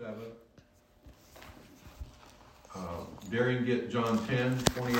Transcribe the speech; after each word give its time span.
7. 0.00 0.14
Uh, 2.74 3.04
get 3.66 3.90
John 3.90 4.26
10, 4.26 4.58
28. 4.58 4.96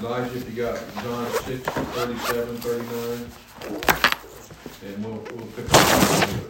Elijah, 0.00 0.36
if 0.36 0.48
you 0.48 0.62
got 0.62 0.78
John 1.02 1.30
6, 1.30 1.62
37, 1.68 2.56
39. 2.56 3.30
And 4.86 5.04
we'll, 5.04 5.16
we'll 5.36 5.46
pick 5.48 5.66
up. 5.70 6.48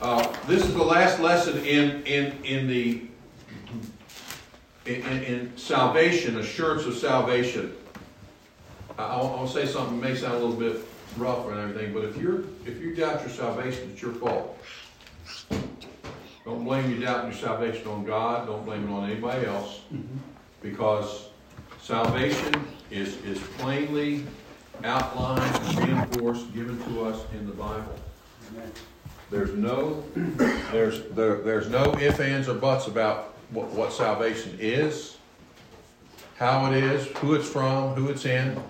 Uh, 0.00 0.32
this 0.46 0.64
is 0.64 0.72
the 0.72 0.82
last 0.82 1.20
lesson 1.20 1.58
in, 1.66 2.02
in, 2.04 2.42
in 2.42 2.66
the 2.66 3.02
in, 4.86 5.02
in, 5.02 5.22
in 5.24 5.56
salvation, 5.58 6.38
assurance 6.38 6.86
of 6.86 6.96
salvation. 6.96 7.74
I'll, 8.98 9.36
I'll 9.36 9.46
say 9.46 9.66
something 9.66 10.00
that 10.00 10.08
may 10.08 10.16
sound 10.16 10.36
a 10.36 10.38
little 10.38 10.56
bit 10.56 10.82
rough 11.18 11.46
and 11.48 11.58
everything, 11.58 11.92
but 11.92 12.04
if 12.04 12.16
you're 12.16 12.44
if 12.64 12.80
you 12.80 12.94
doubt 12.94 13.20
your 13.20 13.28
salvation, 13.28 13.90
it's 13.92 14.00
your 14.00 14.12
fault. 14.12 14.56
Don't 16.50 16.64
blame 16.64 16.90
your 16.90 17.00
doubt 17.00 17.24
and 17.24 17.32
your 17.32 17.40
salvation 17.40 17.86
on 17.86 18.04
God. 18.04 18.48
Don't 18.48 18.64
blame 18.64 18.88
it 18.88 18.92
on 18.92 19.08
anybody 19.08 19.46
else, 19.46 19.82
mm-hmm. 19.94 20.16
because 20.60 21.28
salvation 21.80 22.66
is 22.90 23.18
is 23.18 23.38
plainly 23.58 24.26
outlined 24.82 25.54
and 25.64 25.78
reinforced, 25.78 26.52
given 26.52 26.76
to 26.86 27.04
us 27.04 27.24
in 27.34 27.46
the 27.46 27.52
Bible. 27.52 27.94
There's 29.30 29.54
no 29.54 30.02
there's 30.72 31.04
there, 31.10 31.36
there's 31.36 31.68
no 31.68 31.96
ifs, 32.00 32.18
ands, 32.18 32.48
or 32.48 32.54
buts 32.54 32.88
about 32.88 33.32
what, 33.50 33.68
what 33.68 33.92
salvation 33.92 34.58
is, 34.58 35.18
how 36.36 36.66
it 36.72 36.82
is, 36.82 37.06
who 37.18 37.34
it's 37.34 37.48
from, 37.48 37.94
who 37.94 38.08
it's 38.08 38.24
in, 38.24 38.60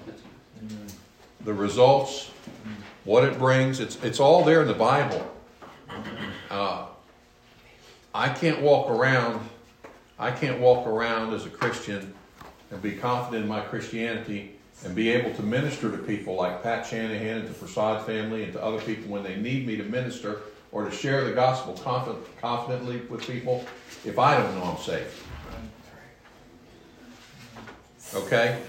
the 1.47 1.55
results, 1.55 2.31
what 3.05 3.25
it 3.25 3.39
brings. 3.39 3.81
It's, 3.81 3.97
it's 4.05 4.21
all 4.21 4.45
there 4.45 4.61
in 4.61 4.69
the 4.69 4.75
Bible. 4.75 5.35
I 8.15 8.29
can't 8.29 8.61
walk 8.61 8.91
around, 8.91 9.49
I 10.19 10.31
can't 10.31 10.61
walk 10.61 10.87
around 10.87 11.33
as 11.33 11.47
a 11.47 11.51
Christian 11.51 12.13
and 12.71 12.83
be 12.83 12.93
confident 12.93 13.45
in 13.45 13.49
my 13.49 13.61
Christianity 13.61 14.57
and 14.85 14.95
be 14.95 15.11
able 15.11 15.35
to 15.35 15.43
minister 15.43 15.91
to 15.91 15.99
people 15.99 16.35
like 16.35 16.63
Pat 16.63 16.87
Shanahan 16.87 17.39
and 17.39 17.49
the 17.49 17.55
Prasad 17.55 18.07
family 18.07 18.45
and 18.45 18.53
to 18.55 18.63
other 18.63 18.81
people 18.81 19.11
when 19.11 19.23
they 19.23 19.37
need 19.37 19.67
me 19.67 19.77
to 19.77 19.85
minister 19.85 20.41
or 20.73 20.85
to 20.85 20.91
share 20.91 21.25
the 21.25 21.33
gospel 21.33 21.75
confident, 21.75 22.25
confidently 22.41 22.99
with 23.09 23.27
people 23.27 23.65
if 24.05 24.19
I 24.19 24.37
don't 24.37 24.55
know 24.55 24.65
I'm 24.65 24.79
safe. 24.79 25.27
Okay? 28.15 28.61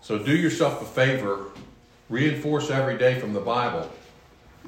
So 0.00 0.18
do 0.18 0.34
yourself 0.34 0.80
a 0.80 0.86
favor, 0.86 1.46
reinforce 2.08 2.70
every 2.70 2.96
day 2.96 3.18
from 3.20 3.32
the 3.34 3.40
Bible. 3.40 3.90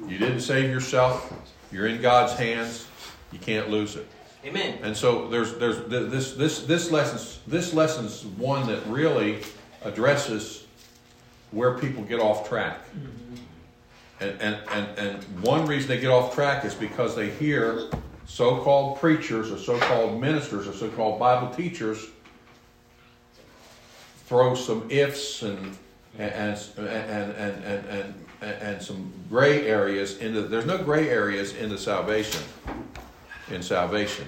You 0.07 0.17
didn't 0.17 0.41
save 0.41 0.69
yourself, 0.69 1.33
you're 1.71 1.87
in 1.87 2.01
God's 2.01 2.33
hands, 2.33 2.87
you 3.31 3.39
can't 3.39 3.69
lose 3.69 3.95
it. 3.95 4.07
Amen. 4.45 4.79
And 4.81 4.97
so 4.97 5.27
there's 5.27 5.55
there's 5.55 5.87
this 5.87 6.33
this 6.33 6.63
this 6.63 6.91
lesson's 6.91 7.39
this 7.45 7.73
lesson's 7.73 8.25
one 8.25 8.67
that 8.67 8.85
really 8.87 9.43
addresses 9.83 10.65
where 11.51 11.77
people 11.77 12.03
get 12.03 12.19
off 12.19 12.47
track. 12.47 12.79
Mm-hmm. 12.89 13.35
And, 14.21 14.41
and, 14.41 14.59
and, 14.69 14.99
and 14.99 15.23
one 15.43 15.65
reason 15.65 15.89
they 15.89 15.99
get 15.99 16.11
off 16.11 16.35
track 16.35 16.63
is 16.63 16.75
because 16.75 17.15
they 17.15 17.31
hear 17.31 17.89
so 18.25 18.57
called 18.61 18.99
preachers 18.99 19.51
or 19.51 19.57
so 19.57 19.79
called 19.79 20.21
ministers 20.21 20.67
or 20.67 20.73
so 20.73 20.89
called 20.89 21.19
Bible 21.19 21.53
teachers 21.53 22.05
throw 24.25 24.55
some 24.55 24.85
ifs 24.89 25.41
and 25.41 25.77
and 26.17 26.31
and 26.33 26.87
and 26.87 27.31
and, 27.31 27.65
and, 27.65 28.13
and, 28.41 28.53
and 28.61 28.81
some 28.81 29.11
gray 29.29 29.67
areas 29.67 30.19
into 30.19 30.43
there's 30.43 30.65
no 30.65 30.77
gray 30.77 31.09
areas 31.09 31.53
into 31.55 31.77
salvation 31.77 32.41
in 33.51 33.61
salvation. 33.61 34.27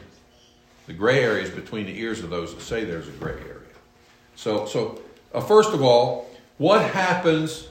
The 0.88 0.94
gray 0.94 1.24
area 1.24 1.44
is 1.44 1.50
between 1.50 1.86
the 1.86 1.98
ears 2.00 2.22
of 2.22 2.30
those 2.30 2.54
that 2.54 2.62
say 2.62 2.84
there's 2.84 3.08
a 3.08 3.12
gray 3.12 3.34
area. 3.34 3.60
So 4.36 4.66
so 4.66 5.02
uh, 5.34 5.42
first 5.42 5.74
of 5.74 5.82
all, 5.82 6.30
what 6.58 6.82
happens 6.82 7.68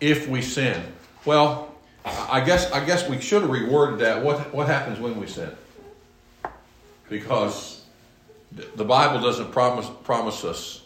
if 0.00 0.28
we 0.28 0.42
sin? 0.42 0.82
Well, 1.24 1.74
I 2.04 2.40
guess 2.40 2.70
I 2.72 2.84
guess 2.84 3.08
we 3.08 3.20
should 3.20 3.42
have 3.42 3.50
reworded 3.50 3.98
that. 4.00 4.22
What 4.22 4.52
what 4.52 4.66
happens 4.66 4.98
when 4.98 5.18
we 5.18 5.26
sin? 5.26 5.50
Because 7.08 7.84
the 8.76 8.84
Bible 8.84 9.20
doesn't 9.20 9.52
promise 9.52 9.88
promise 10.04 10.44
us 10.44 10.82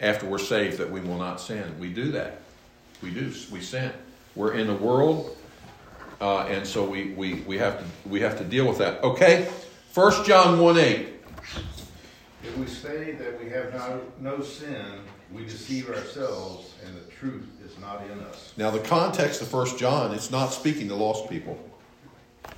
after 0.00 0.26
we're 0.26 0.38
saved 0.38 0.78
that 0.78 0.90
we 0.90 1.00
will 1.00 1.18
not 1.18 1.40
sin. 1.40 1.78
We 1.78 1.88
do 1.88 2.12
that. 2.12 2.40
We 3.02 3.10
do. 3.10 3.32
We 3.50 3.60
sin. 3.60 3.92
We're 4.34 4.54
in 4.54 4.66
the 4.66 4.74
world, 4.74 5.36
uh, 6.20 6.46
and 6.48 6.66
so 6.66 6.84
we, 6.84 7.12
we, 7.12 7.34
we 7.42 7.58
have 7.58 7.78
to 7.78 8.08
we 8.08 8.20
have 8.20 8.36
to 8.38 8.44
deal 8.44 8.66
with 8.66 8.78
that. 8.78 9.02
Okay, 9.02 9.48
First 9.90 10.24
John 10.26 10.58
one 10.60 10.78
eight. 10.78 11.08
If 12.42 12.56
we 12.56 12.66
say 12.66 13.12
that 13.12 13.42
we 13.42 13.50
have 13.50 13.74
no, 13.74 14.00
no 14.18 14.42
sin, 14.42 14.84
we 15.30 15.44
deceive 15.44 15.90
ourselves, 15.90 16.74
and 16.84 16.96
the 16.96 17.10
truth 17.12 17.46
is 17.64 17.78
not 17.78 18.02
in 18.10 18.18
us. 18.20 18.54
Now, 18.56 18.70
the 18.70 18.78
context 18.78 19.42
of 19.42 19.48
First 19.48 19.78
John, 19.78 20.14
it's 20.14 20.30
not 20.30 20.46
speaking 20.48 20.88
to 20.88 20.94
lost 20.94 21.28
people. 21.28 21.58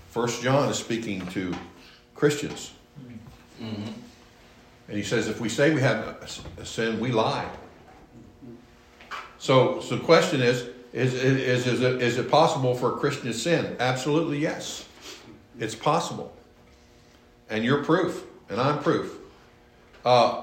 First 0.08 0.40
John 0.42 0.68
is 0.68 0.78
speaking 0.78 1.26
to 1.28 1.52
Christians. 2.14 2.74
And 3.58 4.96
he 4.96 5.02
says, 5.02 5.28
if 5.28 5.40
we 5.40 5.48
say 5.48 5.74
we 5.74 5.80
have 5.80 5.98
a 6.58 6.64
sin, 6.64 7.00
we 7.00 7.10
lie. 7.10 7.48
So, 9.38 9.80
so 9.80 9.96
the 9.96 10.04
question 10.04 10.42
is, 10.42 10.68
is, 10.92 11.14
is, 11.14 11.66
is, 11.66 11.80
it, 11.80 12.02
is 12.02 12.18
it 12.18 12.30
possible 12.30 12.74
for 12.74 12.94
a 12.94 12.98
Christian 12.98 13.26
to 13.26 13.34
sin? 13.34 13.76
Absolutely, 13.80 14.38
yes. 14.38 14.86
It's 15.58 15.74
possible. 15.74 16.34
And 17.48 17.64
you're 17.64 17.82
proof, 17.82 18.24
and 18.48 18.60
I'm 18.60 18.78
proof. 18.82 19.18
Uh, 20.04 20.42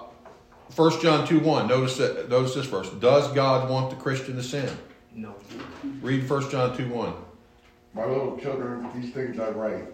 1 0.76 1.02
John 1.02 1.28
2 1.28 1.40
1, 1.40 1.68
notice, 1.68 1.98
that, 1.98 2.30
notice 2.30 2.56
this 2.56 2.66
verse. 2.66 2.90
Does 2.92 3.32
God 3.34 3.70
want 3.70 3.90
the 3.90 3.96
Christian 3.96 4.36
to 4.36 4.44
sin? 4.44 4.70
No. 5.14 5.36
Read 6.02 6.30
1 6.30 6.50
John 6.50 6.76
2 6.76 6.90
1. 6.90 7.14
My 7.94 8.06
little 8.06 8.38
children, 8.38 8.88
these 8.96 9.14
things 9.14 9.40
I 9.40 9.50
write 9.50 9.86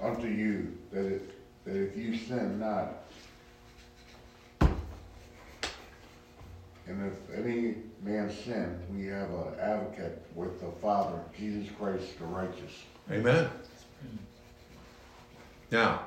unto 0.00 0.26
you, 0.26 0.76
that, 0.92 1.06
it, 1.06 1.30
that 1.64 1.76
if 1.76 1.96
you 1.96 2.16
sin 2.16 2.58
not, 2.58 3.04
and 6.86 7.12
if 7.12 7.38
any 7.38 7.76
man 8.04 8.30
sin, 8.30 8.78
we 8.94 9.06
have 9.06 9.30
an 9.30 9.58
advocate 9.58 10.22
with 10.34 10.60
the 10.60 10.70
Father, 10.82 11.18
Jesus 11.36 11.68
Christ 11.78 12.18
the 12.18 12.26
righteous. 12.26 12.84
Amen. 13.10 13.48
Now, 15.70 16.02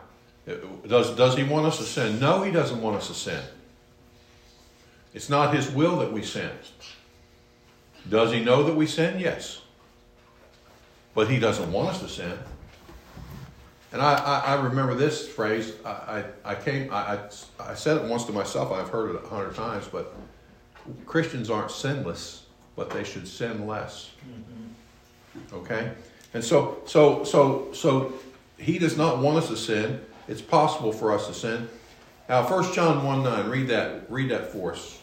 does, 0.87 1.15
does 1.15 1.35
he 1.35 1.43
want 1.43 1.65
us 1.65 1.77
to 1.79 1.83
sin? 1.83 2.19
No, 2.19 2.43
he 2.43 2.51
doesn't 2.51 2.81
want 2.81 2.97
us 2.97 3.07
to 3.07 3.13
sin. 3.13 3.41
It's 5.13 5.29
not 5.29 5.55
his 5.55 5.69
will 5.69 5.97
that 5.99 6.13
we 6.13 6.21
sin. 6.21 6.51
Does 8.07 8.31
he 8.31 8.43
know 8.43 8.63
that 8.63 8.75
we 8.75 8.85
sin? 8.85 9.19
Yes. 9.19 9.61
But 11.15 11.29
he 11.29 11.39
doesn't 11.39 11.71
want 11.71 11.89
us 11.89 11.99
to 12.01 12.07
sin. 12.07 12.37
And 13.91 14.01
I, 14.01 14.13
I, 14.13 14.39
I 14.53 14.61
remember 14.61 14.93
this 14.93 15.27
phrase. 15.27 15.73
I, 15.83 15.89
I, 15.89 16.23
I 16.45 16.55
came. 16.55 16.93
I, 16.93 17.19
I 17.59 17.73
said 17.73 17.97
it 17.97 18.03
once 18.03 18.25
to 18.25 18.31
myself. 18.31 18.71
I've 18.71 18.89
heard 18.89 19.15
it 19.15 19.23
a 19.23 19.27
hundred 19.27 19.55
times. 19.55 19.87
But 19.87 20.13
Christians 21.05 21.49
aren't 21.49 21.71
sinless, 21.71 22.45
but 22.75 22.89
they 22.89 23.03
should 23.03 23.27
sin 23.27 23.67
less. 23.67 24.11
Mm-hmm. 24.27 25.55
Okay. 25.55 25.91
And 26.33 26.43
so, 26.43 26.79
so, 26.85 27.23
so, 27.23 27.71
so, 27.73 28.13
he 28.57 28.79
does 28.79 28.97
not 28.97 29.19
want 29.19 29.37
us 29.37 29.47
to 29.49 29.57
sin. 29.57 30.01
It's 30.27 30.41
possible 30.41 30.91
for 30.91 31.13
us 31.13 31.27
to 31.27 31.33
sin. 31.33 31.69
Now, 32.27 32.47
1 32.47 32.73
John 32.73 33.05
1 33.05 33.23
9, 33.23 33.49
read 33.49 33.67
that, 33.69 34.11
read 34.11 34.29
that 34.31 34.51
for 34.51 34.73
us. 34.73 34.99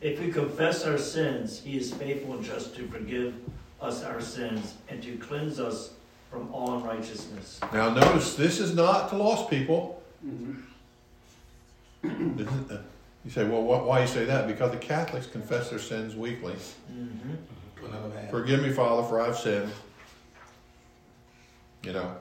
If 0.00 0.20
we 0.20 0.30
confess 0.30 0.84
our 0.84 0.98
sins, 0.98 1.60
he 1.60 1.76
is 1.76 1.92
faithful 1.92 2.34
and 2.34 2.44
just 2.44 2.76
to 2.76 2.86
forgive 2.88 3.34
us 3.80 4.04
our 4.04 4.20
sins 4.20 4.74
and 4.88 5.02
to 5.02 5.16
cleanse 5.16 5.58
us 5.58 5.90
from 6.30 6.52
all 6.52 6.76
unrighteousness. 6.76 7.60
Now, 7.72 7.90
notice 7.90 8.34
this 8.34 8.60
is 8.60 8.74
not 8.74 9.08
to 9.10 9.16
lost 9.16 9.50
people. 9.50 10.02
Mm-hmm. 10.26 10.60
Isn't 12.40 12.70
it? 12.70 12.76
Uh, 12.76 12.78
You 13.24 13.30
say, 13.30 13.44
well, 13.44 13.62
wh- 13.62 13.86
why 13.86 14.02
you 14.02 14.06
say 14.06 14.24
that? 14.26 14.46
Because 14.46 14.70
the 14.70 14.76
Catholics 14.76 15.26
confess 15.26 15.70
their 15.70 15.78
sins 15.78 16.14
weekly. 16.14 16.54
Mm-hmm. 16.92 18.30
Forgive 18.30 18.62
me, 18.62 18.70
Father, 18.70 19.06
for 19.08 19.20
I've 19.20 19.36
sinned. 19.36 19.70
You 21.82 21.92
know, 21.92 22.16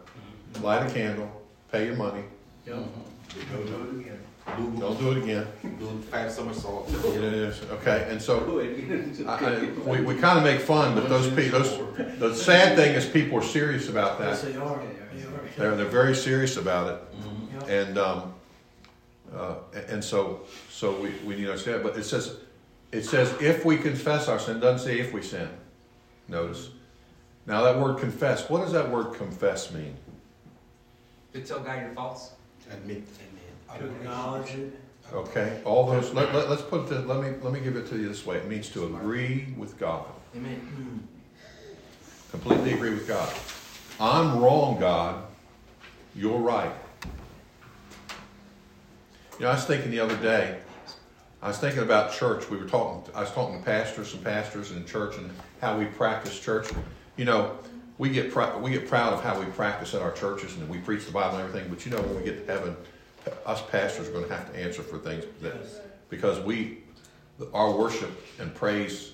mm-hmm. 0.53 0.63
light 0.63 0.89
a 0.89 0.93
candle, 0.93 1.41
pay 1.71 1.85
your 1.85 1.95
money, 1.95 2.23
Yep. 2.65 2.75
Mm-hmm. 2.75 3.55
Go 3.55 3.63
do 3.63 3.83
it 3.83 4.01
again. 4.01 4.79
don't 4.79 4.99
do 4.99 5.11
it 5.11 5.23
again. 5.23 5.47
Do 5.79 6.01
five 6.11 6.31
somersaults. 6.31 6.91
You 6.91 7.21
know, 7.21 7.29
yes, 7.29 7.61
okay, 7.71 8.07
and 8.09 8.21
so 8.21 8.59
I, 9.25 9.33
I, 9.33 9.69
we, 9.89 10.01
we 10.01 10.15
kind 10.15 10.37
of 10.37 10.43
make 10.43 10.59
fun, 10.61 10.93
but 10.93 11.09
those 11.09 11.29
people, 11.33 11.59
those, 11.59 12.19
the 12.19 12.35
sad 12.35 12.75
thing 12.75 12.93
is 12.93 13.05
people 13.05 13.39
are 13.39 13.43
serious 13.43 13.89
about 13.89 14.19
that. 14.19 14.41
they 14.41 14.55
are. 14.55 14.83
They 15.13 15.23
are. 15.23 15.41
They're, 15.57 15.75
they're 15.75 15.85
very 15.85 16.15
serious 16.15 16.57
about 16.57 16.93
it. 16.93 17.01
Yep. 17.53 17.69
And 17.69 17.97
um, 17.97 18.32
uh, 19.35 19.55
and 19.87 20.03
so 20.03 20.41
so 20.69 20.99
we, 20.99 21.09
we 21.25 21.35
need 21.35 21.45
to 21.45 21.51
understand. 21.51 21.83
But 21.83 21.97
it 21.97 22.03
says 22.03 22.37
it 22.91 23.03
says 23.03 23.33
if 23.41 23.65
we 23.65 23.77
confess 23.77 24.27
our 24.27 24.39
sin, 24.39 24.57
it 24.57 24.59
doesn't 24.59 24.85
say 24.85 24.99
if 24.99 25.13
we 25.13 25.21
sin. 25.21 25.49
Notice. 26.27 26.69
Now, 27.45 27.63
that 27.63 27.77
word 27.77 27.99
confess, 27.99 28.49
what 28.49 28.61
does 28.61 28.71
that 28.71 28.89
word 28.89 29.15
confess 29.15 29.71
mean? 29.73 29.95
To 31.33 31.41
tell 31.41 31.59
God 31.59 31.81
your 31.81 31.93
faults. 31.93 32.31
Admit. 32.71 33.03
To 33.77 33.85
acknowledge 33.85 34.51
it. 34.51 34.79
Okay, 35.11 35.61
all 35.65 35.85
those, 35.85 36.13
let, 36.13 36.33
let, 36.33 36.49
let's 36.49 36.61
put 36.61 36.87
the, 36.87 36.99
let 37.01 37.21
me, 37.21 37.37
let 37.41 37.51
me 37.51 37.59
give 37.59 37.75
it 37.75 37.87
to 37.87 37.97
you 37.97 38.07
this 38.07 38.25
way. 38.25 38.37
It 38.37 38.47
means 38.47 38.69
to 38.69 38.85
agree 38.85 39.53
with 39.57 39.77
God. 39.77 40.05
Amen. 40.35 41.07
Completely 42.31 42.73
agree 42.73 42.91
with 42.91 43.07
God. 43.07 43.31
I'm 43.99 44.39
wrong, 44.39 44.79
God. 44.79 45.25
You're 46.15 46.39
right. 46.39 46.71
You 49.43 49.47
know, 49.47 49.51
I 49.51 49.55
was 49.55 49.65
thinking 49.65 49.91
the 49.91 49.99
other 49.99 50.15
day, 50.15 50.57
I 51.41 51.49
was 51.49 51.57
thinking 51.57 51.83
about 51.83 52.13
church. 52.13 52.49
We 52.49 52.55
were 52.55 52.63
talking, 52.63 53.13
I 53.13 53.19
was 53.19 53.31
talking 53.31 53.59
to 53.59 53.65
pastors 53.65 54.13
and 54.13 54.23
pastors 54.23 54.71
in 54.71 54.85
church 54.85 55.17
and 55.17 55.29
how 55.59 55.77
we 55.77 55.83
practice 55.83 56.39
church. 56.39 56.69
You 57.17 57.25
know, 57.25 57.57
we 57.97 58.07
get, 58.07 58.31
pr- 58.31 58.57
we 58.59 58.71
get 58.71 58.87
proud 58.87 59.11
of 59.11 59.21
how 59.21 59.37
we 59.37 59.45
practice 59.47 59.93
at 59.93 60.01
our 60.01 60.13
churches 60.13 60.55
and 60.55 60.69
we 60.69 60.77
preach 60.77 61.05
the 61.05 61.11
Bible 61.11 61.39
and 61.39 61.45
everything, 61.49 61.69
but 61.69 61.85
you 61.85 61.91
know, 61.91 62.01
when 62.03 62.15
we 62.15 62.23
get 62.23 62.47
to 62.47 62.53
heaven, 62.53 62.73
us 63.45 63.61
pastors 63.69 64.07
are 64.07 64.13
going 64.13 64.25
to 64.25 64.33
have 64.33 64.49
to 64.49 64.57
answer 64.57 64.81
for 64.81 64.97
things 64.97 65.25
that, 65.41 65.55
because 66.09 66.39
we, 66.39 66.77
our 67.53 67.69
worship 67.77 68.11
and 68.39 68.55
praise 68.55 69.11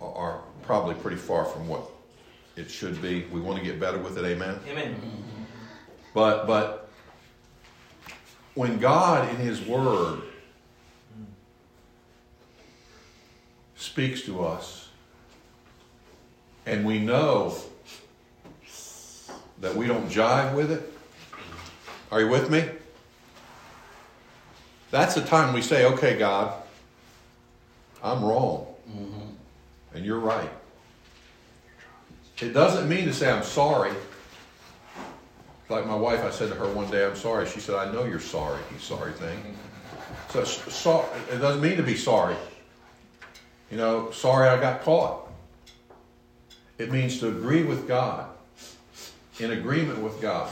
are- 0.00 0.14
are 0.14 0.40
probably 0.62 0.94
pretty 0.94 1.18
far 1.18 1.44
from 1.44 1.68
what 1.68 1.90
it 2.56 2.70
should 2.70 3.02
be. 3.02 3.26
We 3.30 3.42
want 3.42 3.58
to 3.58 3.64
get 3.66 3.78
better 3.78 3.98
with 3.98 4.16
it, 4.16 4.24
amen? 4.24 4.60
Amen. 4.66 4.96
But 6.14 6.46
but 6.46 6.81
when 8.54 8.78
God 8.78 9.28
in 9.30 9.36
His 9.36 9.60
Word 9.62 10.22
speaks 13.76 14.22
to 14.22 14.44
us, 14.44 14.88
and 16.66 16.84
we 16.84 16.98
know 16.98 17.56
that 19.60 19.74
we 19.74 19.86
don't 19.86 20.08
jive 20.08 20.54
with 20.54 20.70
it, 20.70 20.92
are 22.10 22.20
you 22.20 22.28
with 22.28 22.50
me? 22.50 22.64
That's 24.90 25.14
the 25.14 25.22
time 25.22 25.54
we 25.54 25.62
say, 25.62 25.86
"Okay, 25.86 26.18
God, 26.18 26.54
I'm 28.02 28.22
wrong, 28.22 28.66
mm-hmm. 28.88 29.28
and 29.94 30.04
you're 30.04 30.18
right." 30.18 30.50
It 32.38 32.52
doesn't 32.52 32.88
mean 32.88 33.06
to 33.06 33.14
say 33.14 33.30
I'm 33.30 33.44
sorry. 33.44 33.92
Like 35.68 35.86
my 35.86 35.94
wife, 35.94 36.22
I 36.24 36.30
said 36.30 36.48
to 36.50 36.54
her 36.56 36.68
one 36.68 36.90
day, 36.90 37.04
I'm 37.04 37.16
sorry. 37.16 37.46
She 37.48 37.60
said, 37.60 37.76
I 37.76 37.90
know 37.92 38.04
you're 38.04 38.20
sorry, 38.20 38.60
you 38.72 38.78
sorry 38.78 39.12
thing. 39.12 39.56
So, 40.30 40.44
so 40.44 41.08
it 41.30 41.38
doesn't 41.38 41.62
mean 41.62 41.76
to 41.76 41.82
be 41.82 41.96
sorry. 41.96 42.36
You 43.70 43.76
know, 43.78 44.10
sorry 44.10 44.48
I 44.48 44.60
got 44.60 44.82
caught. 44.82 45.30
It 46.78 46.90
means 46.90 47.20
to 47.20 47.28
agree 47.28 47.62
with 47.62 47.86
God, 47.86 48.28
in 49.38 49.52
agreement 49.52 50.00
with 50.00 50.20
God. 50.20 50.50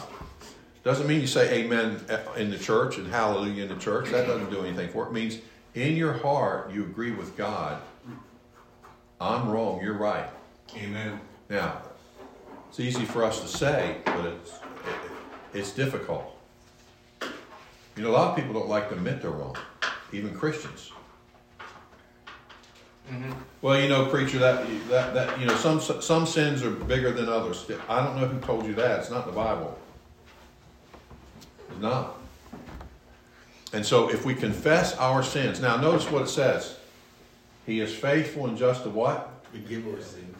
Doesn't 0.83 1.07
mean 1.07 1.21
you 1.21 1.27
say 1.27 1.65
amen 1.65 2.03
eh, 2.09 2.19
in 2.37 2.51
the 2.51 2.59
church 2.59 2.97
and 2.97 3.07
hallelujah 3.07 3.65
in 3.65 3.69
the 3.69 3.77
church. 3.77 4.11
That 4.11 4.27
doesn't 4.27 4.51
do 4.51 4.65
anything 4.65 4.89
for 4.89 5.05
it. 5.05 5.09
It 5.09 5.13
means 5.13 5.39
in 5.75 5.97
your 5.97 6.15
heart 6.15 6.71
you 6.73 6.85
agree 6.85 7.11
with 7.11 7.37
God. 7.37 7.81
I'm 9.21 9.51
wrong, 9.51 9.83
you're 9.83 9.99
right. 9.99 10.29
Amen. 10.77 11.21
Now, 11.51 11.83
it's 12.71 12.81
easy 12.81 13.05
for 13.05 13.25
us 13.25 13.41
to 13.41 13.49
say, 13.49 13.97
but 14.05 14.25
it's, 14.25 14.53
it, 14.53 14.60
it's 15.55 15.73
difficult. 15.73 16.37
You 17.97 18.05
know, 18.05 18.11
a 18.11 18.13
lot 18.13 18.31
of 18.31 18.37
people 18.37 18.55
don't 18.55 18.69
like 18.69 18.89
to 18.89 18.95
admit 18.95 19.21
they're 19.21 19.31
wrong, 19.31 19.57
even 20.13 20.35
Christians. 20.35 20.93
Mm-hmm. 23.11 23.33
Well, 23.61 23.81
you 23.81 23.89
know, 23.89 24.07
preacher, 24.07 24.39
that 24.39 24.65
that 24.89 25.15
that 25.15 25.41
you 25.41 25.47
know, 25.47 25.57
some 25.57 25.81
some 25.81 26.27
sins 26.27 26.63
are 26.63 26.71
bigger 26.71 27.11
than 27.11 27.29
others. 27.29 27.69
I 27.89 28.05
don't 28.05 28.17
know 28.21 28.27
who 28.27 28.39
told 28.41 28.67
you 28.67 28.75
that. 28.75 29.01
It's 29.01 29.11
not 29.11 29.27
the 29.27 29.33
Bible. 29.33 29.77
It's 31.71 31.81
not. 31.81 32.17
And 33.73 33.85
so, 33.85 34.11
if 34.11 34.25
we 34.25 34.35
confess 34.35 34.97
our 34.97 35.23
sins, 35.23 35.61
now 35.61 35.77
notice 35.77 36.11
what 36.11 36.23
it 36.23 36.29
says. 36.29 36.77
He 37.67 37.81
is 37.81 37.95
faithful 37.95 38.47
and 38.47 38.57
just 38.57 38.83
to 38.85 38.91
what? 38.91 39.31
Forgive 39.53 39.87
our 39.87 40.01
sins 40.01 40.37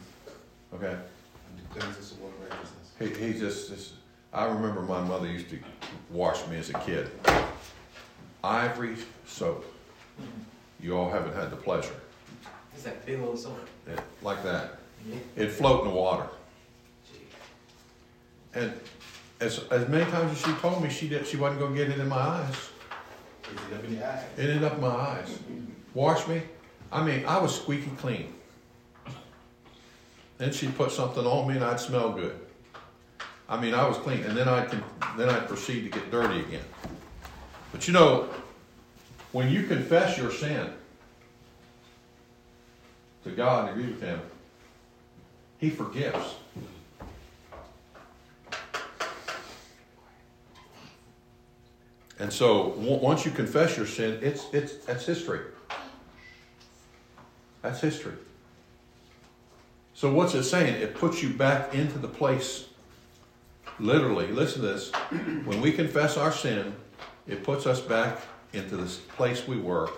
Okay. 0.75 0.97
and 0.97 1.71
cleanse 1.71 1.97
us 1.99 2.13
of 2.13 2.23
all 2.23 2.33
righteousness. 2.41 2.91
He, 2.99 3.33
he 3.33 3.39
just, 3.39 3.71
just, 3.71 3.93
I 4.33 4.45
remember 4.45 4.83
my 4.83 5.01
mother 5.01 5.27
used 5.27 5.51
to 5.51 5.59
wash 6.11 6.47
me 6.47 6.57
as 6.57 6.71
a 6.71 6.75
kid. 6.75 7.11
Ivory 8.45 8.97
soap. 9.27 9.65
You 10.81 10.97
all 10.97 11.11
haven't 11.11 11.35
had 11.35 11.51
the 11.51 11.57
pleasure. 11.57 11.95
It's 12.73 12.85
that 12.85 13.05
big 13.05 13.21
old 13.21 13.39
soap. 13.39 13.69
It, 13.87 13.99
like 14.23 14.43
that. 14.45 14.79
Yeah. 15.09 15.17
It'd 15.37 15.53
float 15.53 15.83
in 15.83 15.89
the 15.89 15.95
water. 15.95 16.27
Gee. 17.13 17.21
And 18.55 18.73
as, 19.41 19.65
as 19.71 19.89
many 19.89 20.09
times 20.11 20.33
as 20.33 20.41
she 20.41 20.53
told 20.61 20.83
me 20.83 20.91
she 20.91 21.09
did, 21.09 21.27
she 21.27 21.37
wasn't 21.37 21.61
going 21.61 21.75
to 21.75 21.79
get 21.79 21.91
it 21.91 21.99
in 21.99 22.09
my 22.09 22.17
eyes. 22.17 22.55
Is 22.55 23.51
it 23.71 23.75
up 23.75 23.85
in 23.85 23.99
the 23.99 24.07
eye? 24.07 24.25
It 24.37 24.51
ended 24.51 24.65
up 24.65 24.75
in 24.75 24.81
my 24.81 24.89
eyes. 24.89 25.39
Wash 25.93 26.27
me. 26.29 26.43
I 26.93 27.03
mean, 27.05 27.25
I 27.27 27.39
was 27.39 27.55
squeaky 27.55 27.91
clean. 27.99 28.33
Then 30.39 30.53
she'd 30.53 30.77
put 30.77 30.93
something 30.93 31.27
on 31.27 31.49
me 31.49 31.57
and 31.57 31.65
I'd 31.65 31.81
smell 31.81 32.13
good. 32.13 32.39
I 33.51 33.61
mean, 33.61 33.75
I 33.75 33.87
was 33.87 33.99
clean. 33.99 34.23
And 34.23 34.37
then 34.37 34.49
I'd, 34.49 34.71
then 35.19 35.29
I'd 35.29 35.49
proceed 35.49 35.83
to 35.83 35.91
get 35.91 36.11
dirty 36.11 36.39
again. 36.41 36.65
But 37.73 37.87
you 37.89 37.93
know, 37.93 38.29
when 39.33 39.51
you 39.51 39.65
confess 39.65 40.17
your 40.17 40.31
sin 40.31 40.73
to 43.25 43.31
God 43.33 43.69
and 43.69 43.79
agree 43.79 43.93
with 43.93 44.01
Him, 44.01 44.21
He 45.59 45.69
forgives. 45.69 46.37
And 52.21 52.33
so, 52.33 52.73
on- 52.75 53.01
once 53.01 53.25
you 53.25 53.33
confess 53.33 53.77
your 53.77 53.87
sin, 53.87 54.19
it's, 54.23 54.45
it's, 54.53 54.77
that's 54.85 55.07
history. 55.07 55.41
That's 57.63 57.81
history. 57.81 58.15
So, 59.95 60.13
what's 60.13 60.35
it 60.35 60.45
saying? 60.45 60.81
It 60.81 60.95
puts 60.95 61.23
you 61.23 61.31
back 61.31 61.75
into 61.75 61.99
the 61.99 62.09
place, 62.09 62.70
literally, 63.81 64.29
listen 64.29 64.63
to 64.63 64.69
this. 64.69 64.93
When 65.45 65.61
we 65.61 65.73
confess 65.73 66.17
our 66.17 66.33
sin, 66.33 66.75
it 67.27 67.43
puts 67.43 67.67
us 67.67 67.81
back 67.81 68.21
into 68.53 68.77
the 68.77 68.87
place 69.17 69.47
we 69.47 69.59
were 69.59 69.91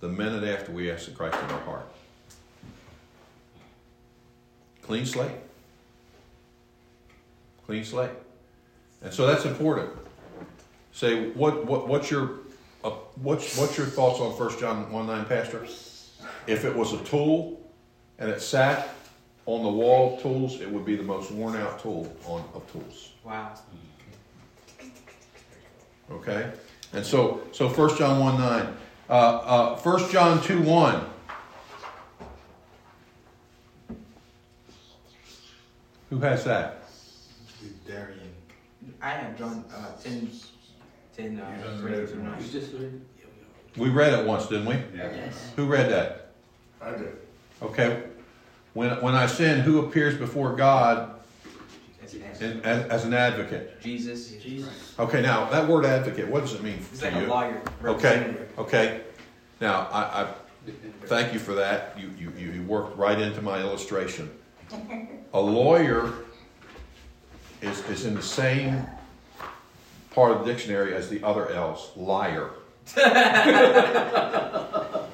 the 0.00 0.08
minute 0.08 0.44
after 0.44 0.72
we 0.72 0.90
asked 0.90 1.06
the 1.06 1.12
Christ 1.12 1.38
in 1.42 1.50
our 1.50 1.60
heart. 1.60 1.86
Clean 4.82 5.06
slate. 5.06 5.30
Clean 7.66 7.84
slate. 7.84 8.10
And 9.02 9.12
so 9.12 9.26
that's 9.26 9.44
important. 9.44 9.90
Say 10.92 11.30
what 11.30 11.64
what 11.64 11.88
what's 11.88 12.10
your 12.10 12.40
uh, 12.84 12.90
what's 13.16 13.56
what's 13.56 13.78
your 13.78 13.86
thoughts 13.86 14.20
on 14.20 14.32
1 14.32 14.58
John 14.58 14.92
1 14.92 15.06
9, 15.06 15.24
Pastor? 15.26 15.66
If 16.46 16.64
it 16.64 16.74
was 16.74 16.92
a 16.92 16.98
tool 17.04 17.60
and 18.18 18.30
it 18.30 18.40
sat 18.40 18.94
on 19.46 19.62
the 19.62 19.70
wall 19.70 20.14
of 20.14 20.22
tools, 20.22 20.60
it 20.60 20.70
would 20.70 20.84
be 20.84 20.96
the 20.96 21.02
most 21.02 21.30
worn 21.30 21.56
out 21.56 21.80
tool 21.80 22.14
on 22.26 22.44
of 22.54 22.70
tools. 22.70 23.12
Wow. 23.24 23.54
Okay? 26.10 26.52
And 26.92 27.04
so 27.04 27.42
so 27.52 27.68
1 27.68 27.96
John 27.96 28.20
1 28.20 28.38
9. 28.38 28.76
Uh, 29.08 29.12
uh, 29.12 29.78
1 29.78 30.10
John 30.10 30.42
2 30.42 30.62
1. 30.62 31.06
Who 36.10 36.18
has 36.18 36.44
that? 36.44 36.84
Darian. 37.86 38.20
I 39.00 39.10
have 39.10 39.38
John 39.38 39.64
uh, 39.74 39.92
10, 40.02 40.30
10 41.16 41.40
uh, 41.40 41.74
You 41.78 41.86
read 41.86 41.94
it 41.94 42.08
through 42.08 42.18
for 42.18 42.22
nine. 42.22 42.34
us? 42.34 42.50
just 42.50 42.72
read 42.74 43.00
We 43.78 43.88
read 43.88 44.12
it 44.12 44.26
once, 44.26 44.46
didn't 44.46 44.66
we? 44.66 44.76
Yes. 44.94 45.50
Who 45.56 45.66
read 45.66 45.90
that? 45.90 46.32
I 46.82 46.90
did. 46.90 47.16
Okay. 47.62 48.02
When, 48.74 48.90
when 49.02 49.14
I 49.14 49.26
sin, 49.26 49.60
who 49.60 49.80
appears 49.80 50.16
before 50.16 50.54
God 50.56 51.10
As 52.02 52.14
an 52.14 52.60
as, 52.64 52.86
as 52.88 53.04
an 53.04 53.14
advocate? 53.14 53.80
Jesus. 53.82 54.30
Jesus. 54.32 54.94
Okay, 54.98 55.20
now 55.20 55.48
that 55.50 55.68
word 55.68 55.84
advocate, 55.84 56.28
what 56.28 56.40
does 56.40 56.54
it 56.54 56.62
mean 56.62 56.78
He's 56.90 57.02
like 57.02 57.14
you? 57.14 57.26
a 57.26 57.28
lawyer. 57.28 57.60
Okay, 57.84 58.34
okay. 58.58 59.00
Now, 59.60 59.88
I, 59.92 60.22
I 60.22 60.28
thank 61.04 61.32
you 61.32 61.38
for 61.38 61.54
that. 61.54 61.96
You, 61.98 62.10
you, 62.18 62.32
you 62.36 62.52
you 62.52 62.62
worked 62.62 62.96
right 62.96 63.20
into 63.20 63.42
my 63.42 63.60
illustration. 63.60 64.30
A 65.34 65.40
lawyer 65.40 66.12
is, 67.62 67.80
is 67.88 68.04
in 68.04 68.14
the 68.14 68.22
same 68.22 68.84
part 70.14 70.32
of 70.32 70.44
the 70.44 70.52
dictionary 70.52 70.94
as 70.94 71.08
the 71.08 71.22
other 71.22 71.50
L's, 71.50 71.90
liar. 71.96 72.50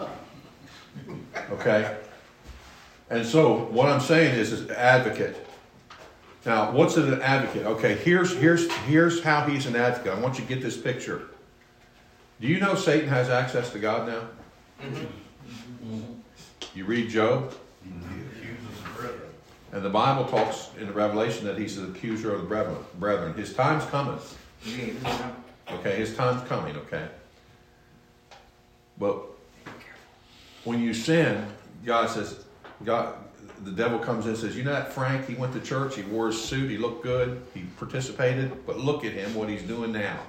Okay? 1.50 1.96
And 3.10 3.24
so 3.26 3.64
what 3.66 3.88
I'm 3.88 4.00
saying 4.00 4.34
is, 4.38 4.52
is 4.52 4.70
advocate. 4.70 5.46
Now, 6.44 6.70
what's 6.72 6.96
an 6.96 7.20
advocate? 7.20 7.66
Okay, 7.66 7.94
here's 7.96 8.32
here's 8.36 8.70
here's 8.86 9.22
how 9.22 9.44
he's 9.44 9.66
an 9.66 9.76
advocate. 9.76 10.12
I 10.12 10.20
want 10.20 10.38
you 10.38 10.44
to 10.44 10.48
get 10.48 10.62
this 10.62 10.76
picture. 10.76 11.22
Do 12.40 12.46
you 12.46 12.60
know 12.60 12.74
Satan 12.74 13.08
has 13.08 13.28
access 13.28 13.70
to 13.72 13.78
God 13.78 14.08
now? 14.08 14.22
Mm-hmm. 14.86 16.02
You 16.74 16.84
read 16.84 17.10
Job. 17.10 17.52
He 17.84 17.90
accuses. 17.90 19.20
And 19.72 19.82
the 19.82 19.90
Bible 19.90 20.24
talks 20.26 20.70
in 20.78 20.86
the 20.86 20.92
Revelation 20.92 21.44
that 21.46 21.58
he's 21.58 21.76
the 21.76 21.88
accuser 21.88 22.32
of 22.32 22.40
the 22.42 22.46
brethren. 22.46 22.76
brethren. 22.98 23.34
His 23.34 23.52
time's 23.52 23.84
coming. 23.86 24.18
You 24.64 24.76
can- 24.76 24.86
you 24.86 24.94
can- 25.02 25.36
Okay, 25.70 25.96
his 25.96 26.16
time's 26.16 26.46
coming, 26.48 26.74
okay? 26.76 27.06
But 28.98 29.18
when 30.64 30.80
you 30.80 30.94
sin, 30.94 31.46
God 31.84 32.08
says, 32.08 32.42
God, 32.84 33.14
the 33.64 33.72
devil 33.72 33.98
comes 33.98 34.24
in 34.24 34.30
and 34.30 34.38
says, 34.38 34.56
You 34.56 34.62
know 34.62 34.72
that 34.72 34.92
Frank, 34.92 35.26
he 35.26 35.34
went 35.34 35.52
to 35.54 35.60
church, 35.60 35.96
he 35.96 36.02
wore 36.02 36.28
his 36.28 36.42
suit, 36.42 36.70
he 36.70 36.78
looked 36.78 37.02
good, 37.02 37.42
he 37.54 37.62
participated, 37.76 38.66
but 38.66 38.78
look 38.78 39.04
at 39.04 39.12
him, 39.12 39.34
what 39.34 39.48
he's 39.48 39.62
doing 39.62 39.92
now. 39.92 40.20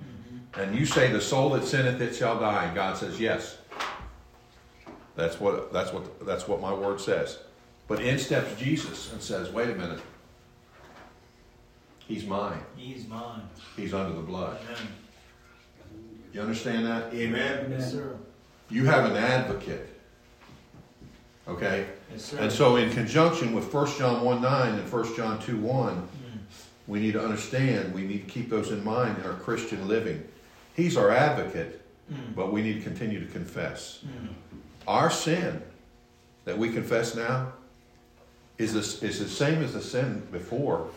Mm-hmm. 0.00 0.60
And 0.60 0.78
you 0.78 0.86
say, 0.86 1.10
The 1.12 1.20
soul 1.20 1.50
that 1.50 1.64
sinneth, 1.64 2.00
it 2.00 2.14
shall 2.14 2.38
die. 2.40 2.66
And 2.66 2.74
God 2.74 2.96
says, 2.96 3.20
Yes. 3.20 3.58
That's 5.16 5.38
what 5.38 5.72
that's 5.72 5.92
what 5.92 6.24
that's 6.26 6.48
what 6.48 6.60
my 6.60 6.72
word 6.72 7.00
says. 7.00 7.38
But 7.88 8.00
in 8.00 8.18
steps 8.18 8.58
Jesus 8.58 9.12
and 9.12 9.20
says, 9.20 9.50
Wait 9.50 9.68
a 9.68 9.74
minute. 9.74 10.00
He's 11.98 12.24
mine. 12.24 12.60
He's 12.76 13.06
mine. 13.06 13.42
He's 13.76 13.92
under 13.92 14.14
the 14.14 14.22
blood. 14.22 14.58
Amen. 14.64 14.88
You 16.32 16.40
understand 16.40 16.86
that? 16.86 17.12
Amen. 17.12 17.68
Yes, 17.70 17.92
sir. 17.92 18.16
You 18.68 18.84
have 18.86 19.10
an 19.10 19.16
advocate. 19.16 19.99
Okay? 21.48 21.86
Yes, 22.12 22.24
sir. 22.24 22.38
And 22.38 22.52
so, 22.52 22.76
in 22.76 22.90
conjunction 22.90 23.54
with 23.54 23.72
1 23.72 23.98
John 23.98 24.24
1 24.24 24.42
9 24.42 24.78
and 24.78 24.92
1 24.92 25.16
John 25.16 25.40
2 25.40 25.56
1, 25.56 25.94
mm-hmm. 25.94 26.38
we 26.86 27.00
need 27.00 27.12
to 27.12 27.22
understand, 27.22 27.94
we 27.94 28.02
need 28.02 28.26
to 28.26 28.32
keep 28.32 28.48
those 28.48 28.70
in 28.70 28.84
mind 28.84 29.18
in 29.18 29.24
our 29.24 29.36
Christian 29.36 29.88
living. 29.88 30.26
He's 30.74 30.96
our 30.96 31.10
advocate, 31.10 31.82
mm. 32.10 32.34
but 32.34 32.52
we 32.52 32.62
need 32.62 32.74
to 32.74 32.82
continue 32.82 33.20
to 33.20 33.30
confess. 33.32 34.00
Mm. 34.04 34.28
Our 34.86 35.10
sin 35.10 35.62
that 36.44 36.56
we 36.56 36.72
confess 36.72 37.14
now 37.14 37.52
is, 38.58 38.72
this, 38.72 39.02
is 39.02 39.18
the 39.18 39.28
same 39.28 39.62
as 39.62 39.74
the 39.74 39.82
sin 39.82 40.26
before 40.30 40.88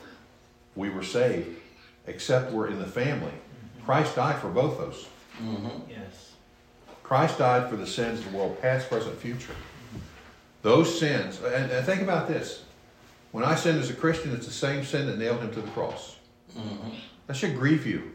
we 0.75 0.89
were 0.89 1.03
saved, 1.03 1.57
except 2.07 2.51
we're 2.51 2.67
in 2.67 2.79
the 2.79 2.85
family. 2.85 3.31
Mm-hmm. 3.31 3.85
Christ 3.85 4.15
died 4.15 4.39
for 4.39 4.49
both 4.49 4.77
those. 4.77 5.07
Mm-hmm. 5.41 5.89
Yes. 5.89 6.33
Christ 7.03 7.39
died 7.39 7.69
for 7.69 7.75
the 7.75 7.87
sins 7.87 8.19
of 8.19 8.31
the 8.31 8.37
world, 8.37 8.61
past, 8.61 8.89
present, 8.89 9.17
future. 9.17 9.55
Those 10.63 10.97
sins, 10.97 11.39
and, 11.41 11.71
and 11.71 11.85
think 11.85 12.01
about 12.01 12.27
this. 12.27 12.63
When 13.31 13.43
I 13.43 13.55
sinned 13.55 13.79
as 13.79 13.89
a 13.89 13.93
Christian, 13.93 14.33
it's 14.33 14.45
the 14.45 14.53
same 14.53 14.83
sin 14.83 15.07
that 15.07 15.17
nailed 15.17 15.41
him 15.41 15.51
to 15.53 15.61
the 15.61 15.69
cross. 15.71 16.15
Mm-hmm. 16.57 16.89
That 17.27 17.35
should 17.35 17.55
grieve 17.55 17.85
you. 17.85 18.11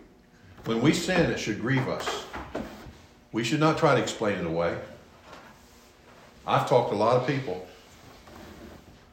When 0.64 0.80
we 0.80 0.92
sin, 0.92 1.30
it 1.30 1.38
should 1.38 1.60
grieve 1.60 1.88
us. 1.88 2.24
We 3.32 3.44
should 3.44 3.60
not 3.60 3.78
try 3.78 3.94
to 3.94 4.02
explain 4.02 4.38
it 4.38 4.46
away. 4.46 4.78
I've 6.46 6.68
talked 6.68 6.90
to 6.90 6.96
a 6.96 6.98
lot 6.98 7.16
of 7.16 7.26
people. 7.26 7.66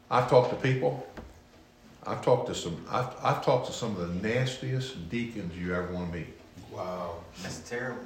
I've 0.09 0.29
talked 0.29 0.51
to 0.51 0.55
people. 0.55 1.05
I've 2.07 2.23
talked 2.23 2.47
to 2.47 2.55
some. 2.55 2.85
I've, 2.89 3.13
I've 3.21 3.43
talked 3.43 3.67
to 3.67 3.73
some 3.73 3.97
of 3.97 4.21
the 4.21 4.27
nastiest 4.27 5.09
deacons 5.09 5.57
you 5.57 5.73
ever 5.73 5.91
want 5.91 6.11
to 6.11 6.19
meet. 6.19 6.27
Wow. 6.71 7.15
That's 7.41 7.59
terrible. 7.67 8.05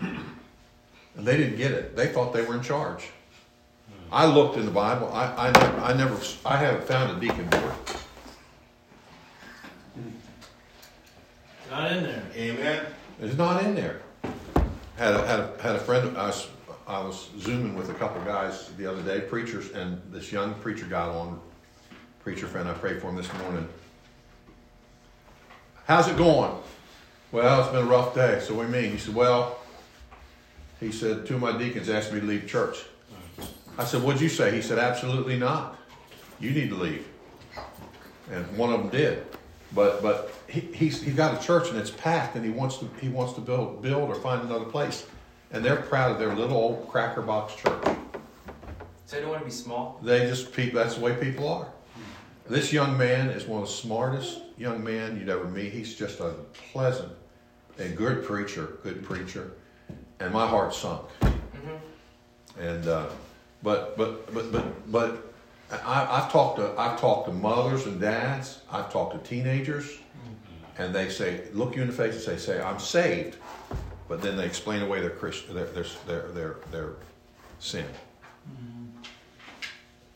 And 0.00 1.26
they 1.26 1.36
didn't 1.36 1.56
get 1.56 1.72
it. 1.72 1.96
They 1.96 2.06
thought 2.06 2.32
they 2.32 2.42
were 2.42 2.54
in 2.54 2.62
charge. 2.62 3.10
I 4.12 4.26
looked 4.26 4.56
in 4.56 4.64
the 4.64 4.72
Bible. 4.72 5.10
I, 5.12 5.48
I, 5.48 5.50
never, 5.52 5.80
I 5.80 5.92
never, 5.94 6.18
I 6.44 6.56
haven't 6.56 6.84
found 6.84 7.16
a 7.16 7.20
deacon 7.20 7.46
board. 7.48 7.72
Not 11.70 11.92
in 11.92 12.02
there. 12.02 12.22
Amen. 12.34 12.86
It's 13.20 13.36
not 13.36 13.62
in 13.64 13.76
there. 13.76 14.00
Had 14.96 15.14
a, 15.14 15.26
had 15.26 15.40
a, 15.40 15.62
had 15.62 15.76
a 15.76 15.78
friend. 15.78 16.18
I 16.18 16.26
was, 16.26 16.48
I 16.88 17.00
was 17.00 17.30
zooming 17.38 17.76
with 17.76 17.90
a 17.90 17.94
couple 17.94 18.20
guys 18.24 18.70
the 18.76 18.86
other 18.86 19.02
day, 19.02 19.20
preachers, 19.20 19.70
and 19.70 20.00
this 20.10 20.32
young 20.32 20.54
preacher 20.54 20.86
got 20.86 21.10
on. 21.10 21.40
Preacher 22.24 22.48
friend, 22.48 22.68
I 22.68 22.74
prayed 22.74 23.00
for 23.00 23.08
him 23.08 23.16
this 23.16 23.32
morning. 23.34 23.66
How's 25.86 26.08
it 26.08 26.16
going? 26.16 26.52
Well, 27.32 27.60
it's 27.60 27.70
been 27.70 27.82
a 27.82 27.88
rough 27.88 28.14
day. 28.14 28.40
So 28.40 28.54
what 28.54 28.66
do 28.66 28.76
you 28.76 28.82
mean? 28.82 28.92
He 28.92 28.98
said, 28.98 29.14
well, 29.14 29.60
he 30.80 30.90
said, 30.90 31.26
two 31.26 31.36
of 31.36 31.40
my 31.40 31.56
deacons 31.56 31.88
asked 31.88 32.12
me 32.12 32.20
to 32.20 32.26
leave 32.26 32.48
church. 32.48 32.78
I 33.78 33.84
said, 33.84 34.02
what'd 34.02 34.20
you 34.20 34.28
say? 34.28 34.54
He 34.54 34.62
said, 34.62 34.78
absolutely 34.78 35.38
not. 35.38 35.78
You 36.38 36.50
need 36.50 36.70
to 36.70 36.76
leave. 36.76 37.06
And 38.30 38.46
one 38.56 38.72
of 38.72 38.80
them 38.80 38.90
did. 38.90 39.26
But 39.72 40.02
but 40.02 40.34
he, 40.48 40.60
he's 40.60 41.00
he 41.00 41.12
got 41.12 41.40
a 41.40 41.46
church 41.46 41.68
and 41.68 41.78
it's 41.78 41.90
packed 41.90 42.34
and 42.34 42.44
he 42.44 42.50
wants 42.50 42.78
to 42.78 42.90
he 43.00 43.08
wants 43.08 43.34
to 43.34 43.40
build 43.40 43.82
build 43.82 44.10
or 44.10 44.14
find 44.16 44.42
another 44.42 44.64
place. 44.64 45.06
And 45.52 45.64
they're 45.64 45.76
proud 45.76 46.12
of 46.12 46.18
their 46.18 46.34
little 46.34 46.56
old 46.56 46.88
cracker 46.88 47.22
box 47.22 47.54
church. 47.54 47.84
So 49.06 49.16
they 49.16 49.22
don't 49.22 49.30
want 49.30 49.42
to 49.42 49.46
be 49.46 49.52
small? 49.52 50.00
They 50.02 50.20
just 50.20 50.52
pe- 50.52 50.70
that's 50.70 50.94
the 50.94 51.00
way 51.00 51.14
people 51.14 51.48
are. 51.48 51.68
This 52.48 52.72
young 52.72 52.96
man 52.96 53.30
is 53.30 53.46
one 53.46 53.62
of 53.62 53.68
the 53.68 53.74
smartest 53.74 54.42
young 54.56 54.82
men 54.82 55.18
you'd 55.18 55.28
ever 55.28 55.44
meet. 55.44 55.72
He's 55.72 55.94
just 55.94 56.20
a 56.20 56.34
pleasant 56.72 57.12
and 57.78 57.96
good 57.96 58.24
preacher, 58.24 58.78
good 58.82 59.02
preacher. 59.02 59.52
And 60.20 60.32
my 60.32 60.46
heart 60.46 60.74
sunk. 60.74 61.02
And 62.58 62.86
uh, 62.86 63.08
but 63.62 63.96
but 63.96 64.32
but 64.32 64.52
but 64.52 64.90
but 64.90 65.32
I, 65.70 66.06
I've 66.10 66.32
talked 66.32 66.58
to 66.58 66.74
I've 66.78 67.00
talked 67.00 67.28
to 67.28 67.32
mothers 67.32 67.86
and 67.86 68.00
dads. 68.00 68.60
I've 68.70 68.92
talked 68.92 69.12
to 69.12 69.28
teenagers, 69.28 69.98
and 70.78 70.94
they 70.94 71.08
say, 71.08 71.42
look 71.52 71.76
you 71.76 71.82
in 71.82 71.88
the 71.88 71.94
face 71.94 72.14
and 72.14 72.22
say, 72.22 72.36
say 72.36 72.60
I'm 72.60 72.78
saved, 72.78 73.36
but 74.08 74.22
then 74.22 74.36
they 74.36 74.46
explain 74.46 74.82
away 74.82 75.00
their 75.00 75.10
Christian 75.10 75.54
their 75.54 75.66
their 75.66 75.84
their 76.06 76.22
their, 76.28 76.56
their 76.70 76.90
sin. 77.58 77.86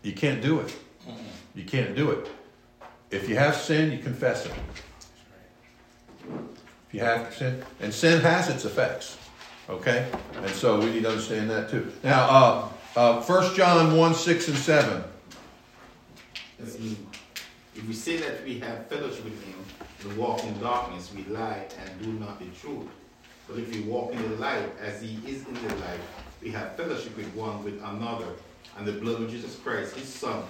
You 0.02 0.12
can't 0.12 0.42
do 0.42 0.60
it. 0.60 0.74
You 1.54 1.64
can't 1.64 1.94
do 1.94 2.10
it. 2.10 2.28
If 3.10 3.28
you 3.28 3.36
have 3.36 3.56
sin, 3.56 3.92
you 3.92 3.98
confess 3.98 4.46
it. 4.46 4.52
If 6.88 6.94
you 6.94 7.00
have 7.00 7.32
sin, 7.34 7.62
and 7.80 7.92
sin 7.92 8.20
has 8.20 8.48
its 8.48 8.64
effects. 8.64 9.16
Okay? 9.68 10.10
And 10.36 10.50
so 10.50 10.78
we 10.78 10.86
need 10.86 11.02
to 11.04 11.10
understand 11.10 11.48
that 11.50 11.70
too. 11.70 11.90
Now, 12.02 12.28
uh, 12.28 12.68
uh, 12.96 13.22
1 13.22 13.54
John 13.54 13.96
1 13.96 14.14
6 14.14 14.48
and 14.48 14.56
7. 14.56 15.04
That's 16.58 16.78
me. 16.78 16.96
If 17.74 17.86
we 17.88 17.94
say 17.94 18.18
that 18.18 18.44
we 18.44 18.60
have 18.60 18.86
fellowship 18.86 19.24
with 19.24 19.42
him, 19.42 19.54
we 20.08 20.14
walk 20.14 20.44
in 20.44 20.58
darkness, 20.60 21.12
we 21.14 21.24
lie 21.24 21.66
and 21.80 22.02
do 22.02 22.12
not 22.12 22.38
the 22.38 22.46
truth. 22.60 22.86
But 23.48 23.58
if 23.58 23.74
we 23.74 23.80
walk 23.80 24.12
in 24.12 24.22
the 24.30 24.36
light 24.36 24.70
as 24.80 25.02
he 25.02 25.18
is 25.26 25.46
in 25.46 25.54
the 25.54 25.74
light, 25.76 26.00
we 26.40 26.50
have 26.50 26.76
fellowship 26.76 27.16
with 27.16 27.34
one 27.34 27.62
with 27.64 27.82
another, 27.82 28.28
and 28.78 28.86
the 28.86 28.92
blood 28.92 29.20
of 29.22 29.30
Jesus 29.30 29.56
Christ, 29.56 29.96
his 29.96 30.08
son, 30.08 30.44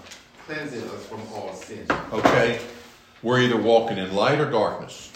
cleanses 0.46 0.84
us 0.84 1.06
from 1.06 1.20
all 1.32 1.54
sin. 1.54 1.86
Okay? 2.12 2.60
We're 3.22 3.40
either 3.40 3.56
walking 3.56 3.96
in 3.96 4.14
light 4.14 4.38
or 4.38 4.50
darkness. 4.50 5.10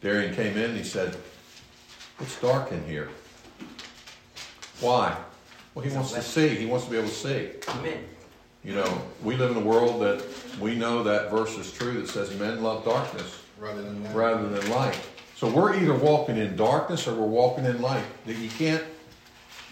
Darian 0.00 0.34
came 0.34 0.56
in 0.56 0.70
and 0.70 0.76
he 0.76 0.84
said, 0.84 1.14
It's 2.20 2.40
dark 2.40 2.72
in 2.72 2.82
here. 2.86 3.10
Why? 4.80 5.16
Well, 5.74 5.84
he 5.84 5.94
wants 5.94 6.12
to 6.12 6.22
see. 6.22 6.48
He 6.48 6.66
wants 6.66 6.86
to 6.86 6.90
be 6.90 6.96
able 6.98 7.08
to 7.08 7.14
see. 7.14 7.50
Amen. 7.68 8.04
You 8.64 8.74
know, 8.74 9.02
we 9.22 9.36
live 9.36 9.50
in 9.52 9.56
a 9.56 9.66
world 9.66 10.02
that 10.02 10.22
we 10.60 10.74
know 10.74 11.02
that 11.04 11.30
verse 11.30 11.56
is 11.56 11.72
true 11.72 11.94
that 12.00 12.08
says 12.08 12.34
men 12.38 12.62
love 12.62 12.84
darkness 12.84 13.42
Rather 13.58 13.82
than 13.82 14.02
that. 14.02 14.14
rather 14.14 14.48
than 14.48 14.70
light. 14.70 14.98
So 15.36 15.48
we're 15.48 15.76
either 15.76 15.94
walking 15.94 16.36
in 16.36 16.56
darkness 16.56 17.06
or 17.08 17.14
we're 17.14 17.26
walking 17.26 17.64
in 17.64 17.80
light. 17.80 18.04
That 18.26 18.36
You 18.36 18.50
can't 18.50 18.84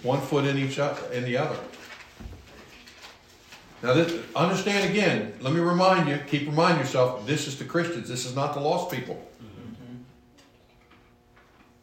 one 0.03 0.21
foot 0.21 0.45
in 0.47 0.57
each 0.57 0.79
other 0.79 1.11
in 1.13 1.25
the 1.25 1.37
other. 1.37 1.59
Now, 3.83 3.95
this, 3.95 4.21
understand 4.35 4.89
again. 4.91 5.35
Let 5.41 5.53
me 5.53 5.61
remind 5.61 6.09
you. 6.09 6.19
Keep 6.27 6.47
reminding 6.49 6.81
yourself. 6.81 7.27
This 7.27 7.47
is 7.47 7.59
the 7.59 7.65
Christians. 7.65 8.09
This 8.09 8.25
is 8.27 8.35
not 8.35 8.55
the 8.55 8.61
lost 8.61 8.91
people. 8.91 9.23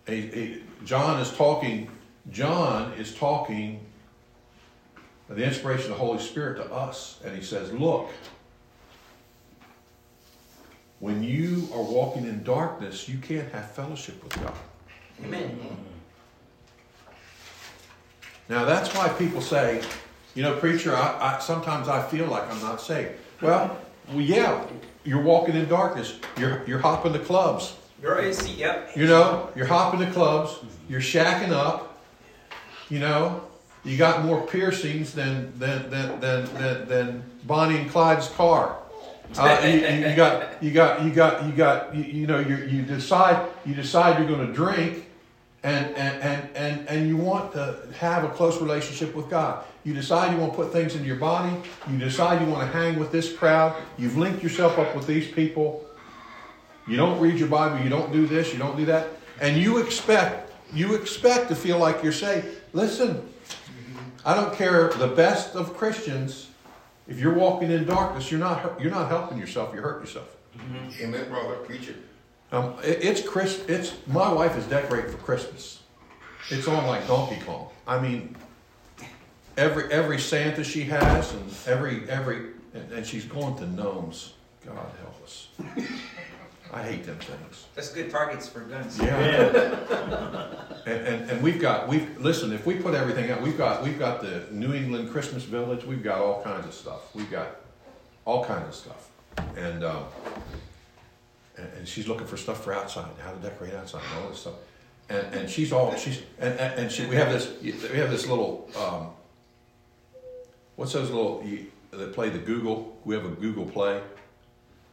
Mm-hmm. 0.08 0.14
He- 0.14 0.28
he- 0.28 0.64
John 0.84 1.20
is 1.22 1.32
talking. 1.32 1.90
John 2.32 2.94
is 2.94 3.14
talking. 3.16 3.82
The 5.28 5.44
inspiration 5.44 5.92
of 5.92 5.98
the 5.98 6.04
Holy 6.04 6.20
Spirit 6.20 6.58
to 6.58 6.72
us, 6.72 7.20
and 7.26 7.36
he 7.36 7.44
says, 7.44 7.72
"Look, 7.72 8.10
when 11.00 11.24
you 11.24 11.68
are 11.74 11.82
walking 11.82 12.26
in 12.26 12.44
darkness, 12.44 13.10
you 13.10 13.18
can't 13.18 13.52
have 13.52 13.72
fellowship 13.72 14.24
with 14.24 14.34
God. 14.42 14.54
Amen. 15.24 15.60
Now 18.50 18.66
that's 18.66 18.94
why 18.96 19.10
people 19.10 19.42
say, 19.42 19.84
you 20.36 20.44
know, 20.44 20.56
preacher, 20.58 20.96
I, 20.96 21.36
I 21.36 21.40
sometimes 21.40 21.88
I 21.88 22.02
feel 22.02 22.28
like 22.28 22.50
I'm 22.52 22.62
not 22.62 22.82
saved. 22.82 23.12
Well, 23.42 23.78
well, 24.10 24.22
yeah, 24.22 24.66
you're 25.04 25.22
walking 25.22 25.56
in 25.56 25.68
darkness. 25.68 26.20
You're 26.38 26.64
you're 26.68 26.80
hopping 26.80 27.12
the 27.12 27.20
clubs. 27.20 27.76
You're 28.02 28.20
AC. 28.20 28.54
Yep. 28.54 28.92
You 28.96 29.08
know, 29.08 29.50
you're 29.56 29.66
hopping 29.66 30.00
the 30.00 30.12
clubs. 30.12 30.60
You're 30.88 31.02
shacking 31.02 31.52
up. 31.52 31.95
You 32.90 33.00
know, 33.00 33.42
you 33.84 33.98
got 33.98 34.24
more 34.26 34.46
piercings 34.46 35.14
than 35.14 35.58
than 35.60 35.90
than 35.90 36.20
than 36.20 36.46
than, 36.56 36.88
than 36.88 37.24
Bonnie 37.46 37.78
and 37.78 37.90
Clyde's 37.90 38.28
car. 38.30 38.78
Uh, 39.38 39.60
you, 39.66 39.80
you- 40.10 40.16
got 40.16 40.64
you 40.64 40.72
got 40.72 41.04
you 41.04 41.12
got 41.12 41.46
you 41.46 41.52
got 41.52 41.96
you, 41.96 42.04
you 42.04 42.28
know 42.28 42.40
you 42.40 42.58
you 42.58 42.84
decide 42.84 43.48
you 43.66 43.74
decide 43.74 44.20
you're 44.20 44.28
going 44.28 44.46
to 44.46 44.54
drink, 44.54 45.06
and, 45.64 45.88
and, 45.96 46.22
and, 46.22 46.50
and, 46.56 46.88
and 46.88 47.08
you 47.08 47.18
want 47.18 47.52
to 47.54 47.80
have 47.98 48.24
a 48.24 48.30
close 48.30 48.62
relationship 48.62 49.16
with 49.16 49.28
God. 49.32 49.66
You 49.84 49.96
decide 49.96 50.32
you 50.32 50.38
want 50.38 50.54
to 50.54 50.56
put 50.56 50.72
things 50.72 50.94
into 50.94 51.08
your 51.08 51.16
body. 51.18 51.56
You 51.90 51.98
decide 51.98 52.40
you 52.40 52.48
want 52.48 52.72
to 52.72 52.78
hang 52.78 53.00
with 53.00 53.12
this 53.12 53.34
crowd. 53.36 53.76
You've 53.98 54.16
linked 54.16 54.44
yourself 54.44 54.78
up 54.78 54.96
with 54.96 55.08
these 55.08 55.28
people. 55.28 55.84
You 56.88 56.98
don't 56.98 57.20
read 57.20 57.40
your 57.40 57.48
Bible. 57.50 57.84
You 57.84 57.90
don't 57.90 58.12
do 58.14 58.28
this. 58.28 58.54
You 58.54 58.60
don't 58.60 58.78
do 58.78 58.86
that. 58.86 59.08
And 59.42 59.58
you 59.58 59.80
expect, 59.80 60.52
you 60.72 60.94
expect 60.94 61.50
to 61.50 61.56
feel 61.56 61.80
like 61.80 62.04
you're 62.04 62.12
saved. 62.14 62.55
Listen, 62.76 63.26
I 64.26 64.36
don't 64.36 64.54
care 64.54 64.90
the 64.90 65.08
best 65.08 65.56
of 65.56 65.78
Christians. 65.78 66.50
If 67.08 67.22
you're 67.22 67.34
walking 67.34 67.72
in 67.72 67.86
darkness, 67.86 68.30
you're 68.30 68.40
not, 68.40 68.82
you're 68.82 68.92
not 68.92 69.08
helping 69.08 69.38
yourself. 69.38 69.74
You're 69.74 69.82
hurting 69.82 70.06
yourself. 70.06 70.36
Amen, 71.00 71.30
brother. 71.30 71.56
Preach 71.56 71.88
it. 71.88 71.96
Um, 72.52 72.76
it, 72.84 73.02
it's 73.02 73.22
Chris. 73.26 73.64
It's 73.70 73.94
my 74.08 74.30
wife 74.30 74.58
is 74.58 74.66
decorating 74.66 75.10
for 75.10 75.18
Christmas. 75.20 75.84
It's 76.50 76.68
on 76.68 76.86
like 76.86 77.08
Donkey 77.08 77.40
Kong. 77.46 77.70
I 77.88 77.98
mean, 77.98 78.36
every 79.58 79.90
every 79.92 80.20
Santa 80.20 80.64
she 80.64 80.82
has, 80.84 81.34
and 81.34 81.54
every 81.68 82.10
every, 82.10 82.48
and, 82.74 82.92
and 82.92 83.06
she's 83.06 83.24
going 83.24 83.56
to 83.58 83.68
gnomes. 83.68 84.34
God 84.66 84.76
help 84.76 85.24
us. 85.24 85.48
I 86.74 86.84
hate 86.84 87.06
them 87.06 87.18
things. 87.18 87.66
That's 87.76 87.92
good 87.92 88.10
targets 88.10 88.48
for 88.48 88.62
guns. 88.62 89.00
Yeah. 89.00 89.20
Yeah. 89.22 90.48
And, 90.86 91.08
and, 91.08 91.32
and 91.32 91.42
we've 91.42 91.60
got 91.60 91.88
we've 91.88 92.16
listen. 92.22 92.54
If 92.54 92.68
we 92.68 92.76
put 92.76 92.94
everything 92.94 93.32
out, 93.32 93.42
we've 93.42 93.58
got 93.58 93.82
we've 93.82 93.98
got 93.98 94.22
the 94.22 94.44
New 94.52 94.72
England 94.72 95.10
Christmas 95.10 95.42
Village. 95.42 95.84
We've 95.84 96.04
got 96.04 96.20
all 96.20 96.44
kinds 96.44 96.68
of 96.68 96.76
stuff. 96.76 97.16
We've 97.16 97.32
got 97.32 97.56
all 98.24 98.46
kinds 98.46 98.68
of 98.68 98.76
stuff. 98.76 99.10
And 99.58 99.84
um, 99.84 100.06
and, 101.58 101.68
and 101.78 101.88
she's 101.88 102.08
looking 102.08 102.28
for 102.28 102.38
stuff 102.38 102.64
for 102.64 102.72
outside, 102.72 103.10
how 103.24 103.32
to 103.32 103.40
decorate 103.40 103.74
outside, 103.74 104.04
and 104.14 104.24
all 104.24 104.30
this 104.30 104.42
stuff. 104.42 104.54
And, 105.10 105.34
and 105.34 105.50
she's 105.50 105.72
all 105.72 105.96
she's 105.96 106.22
and, 106.40 106.60
and, 106.60 106.80
and 106.82 106.92
she, 106.92 107.06
we 107.08 107.16
have 107.16 107.32
this 107.32 107.52
we 107.62 107.98
have 107.98 108.12
this 108.12 108.28
little 108.28 108.70
um, 108.80 109.10
what's 110.76 110.94
those 110.94 111.10
little 111.10 111.42
you, 111.44 111.68
that 111.92 112.14
play 112.14 112.30
the 112.30 112.40
Google? 112.40 112.96
We 113.06 113.16
have 113.16 113.26
a 113.26 113.30
Google 113.30 113.66
Play, 113.66 114.02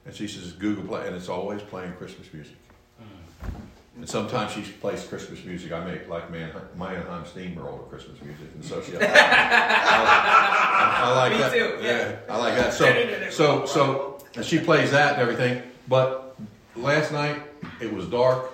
and 0.05 0.15
she 0.15 0.29
says 0.29 0.53
Google 0.53 0.85
Play, 0.85 1.07
and 1.07 1.17
it's 1.17 1.29
always 1.29 1.63
playing 1.63 1.93
Christmas 1.95 2.33
music. 2.33 2.57
Mm. 3.01 3.51
And 3.99 4.09
sometimes 4.09 4.53
she 4.53 4.63
plays 4.63 5.05
Christmas 5.05 5.45
music. 5.45 5.71
I 5.73 5.85
make 5.85 6.09
like 6.09 6.31
Man, 6.31 6.51
Mannheim 6.77 7.25
Steamroller 7.27 7.83
Christmas 7.91 8.21
music, 8.23 8.49
and 8.55 8.65
so 8.65 8.81
she. 8.83 8.97
I, 8.97 9.01
I, 9.05 11.01
I 11.05 11.15
like 11.15 11.33
Me 11.33 11.39
that. 11.39 11.53
too, 11.53 11.79
yeah. 11.83 12.17
I 12.29 12.37
like 12.39 12.57
that. 12.57 12.73
So, 12.73 13.31
so, 13.31 13.67
so, 13.67 14.25
and 14.35 14.45
she 14.45 14.59
plays 14.59 14.91
that 14.93 15.15
and 15.15 15.23
everything. 15.23 15.63
But 15.89 16.37
last 16.75 17.13
night 17.13 17.43
it 17.81 17.93
was 17.93 18.07
dark. 18.07 18.51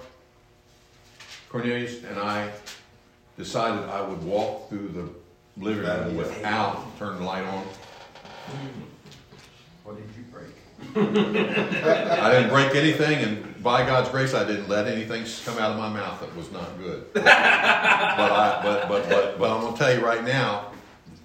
Cornelius 1.48 2.02
and 2.04 2.18
I 2.18 2.50
decided 3.38 3.88
I 3.88 4.02
would 4.02 4.22
walk 4.22 4.68
through 4.68 4.88
the 4.88 5.08
living 5.64 5.84
room 5.84 6.16
without 6.16 6.98
turning 6.98 7.20
the 7.20 7.24
light 7.24 7.44
on. 7.44 7.64
What 9.84 9.96
did 9.96 10.04
you 10.04 10.10
break? 10.12 10.17
I 10.96 12.32
didn't 12.32 12.50
break 12.50 12.74
anything, 12.74 13.22
and 13.22 13.62
by 13.62 13.86
God's 13.86 14.08
grace, 14.08 14.34
I 14.34 14.44
didn't 14.44 14.68
let 14.68 14.86
anything 14.86 15.24
come 15.44 15.58
out 15.58 15.72
of 15.72 15.78
my 15.78 15.88
mouth 15.88 16.20
that 16.20 16.34
was 16.36 16.50
not 16.50 16.78
good. 16.78 17.10
but 17.14 17.26
I, 17.26 18.60
but, 18.62 18.88
but, 18.88 19.08
but, 19.08 19.38
but 19.38 19.50
I'm 19.50 19.62
gonna 19.62 19.76
tell 19.76 19.94
you 19.94 20.04
right 20.04 20.24
now, 20.24 20.72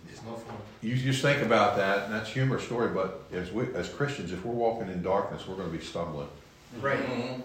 It's 0.09 0.21
not 0.23 0.41
fun. 0.41 0.57
you 0.81 0.95
just 0.95 1.21
think 1.21 1.41
about 1.41 1.77
that, 1.77 2.05
and 2.05 2.13
that's 2.13 2.29
a 2.29 2.33
humorous 2.33 2.63
story. 2.63 2.89
But 2.93 3.23
as 3.31 3.51
we, 3.51 3.73
as 3.73 3.89
Christians, 3.89 4.31
if 4.31 4.43
we're 4.45 4.53
walking 4.53 4.89
in 4.89 5.01
darkness, 5.01 5.47
we're 5.47 5.55
gonna 5.55 5.69
be 5.69 5.79
stumbling. 5.79 6.27
Right. 6.81 6.99
Mm-hmm. 6.99 7.41
Mm-hmm. 7.41 7.43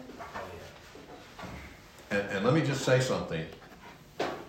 And, 2.11 2.31
and 2.31 2.45
let 2.45 2.55
me 2.55 2.63
just 2.63 2.85
say 2.85 3.01
something: 3.01 3.45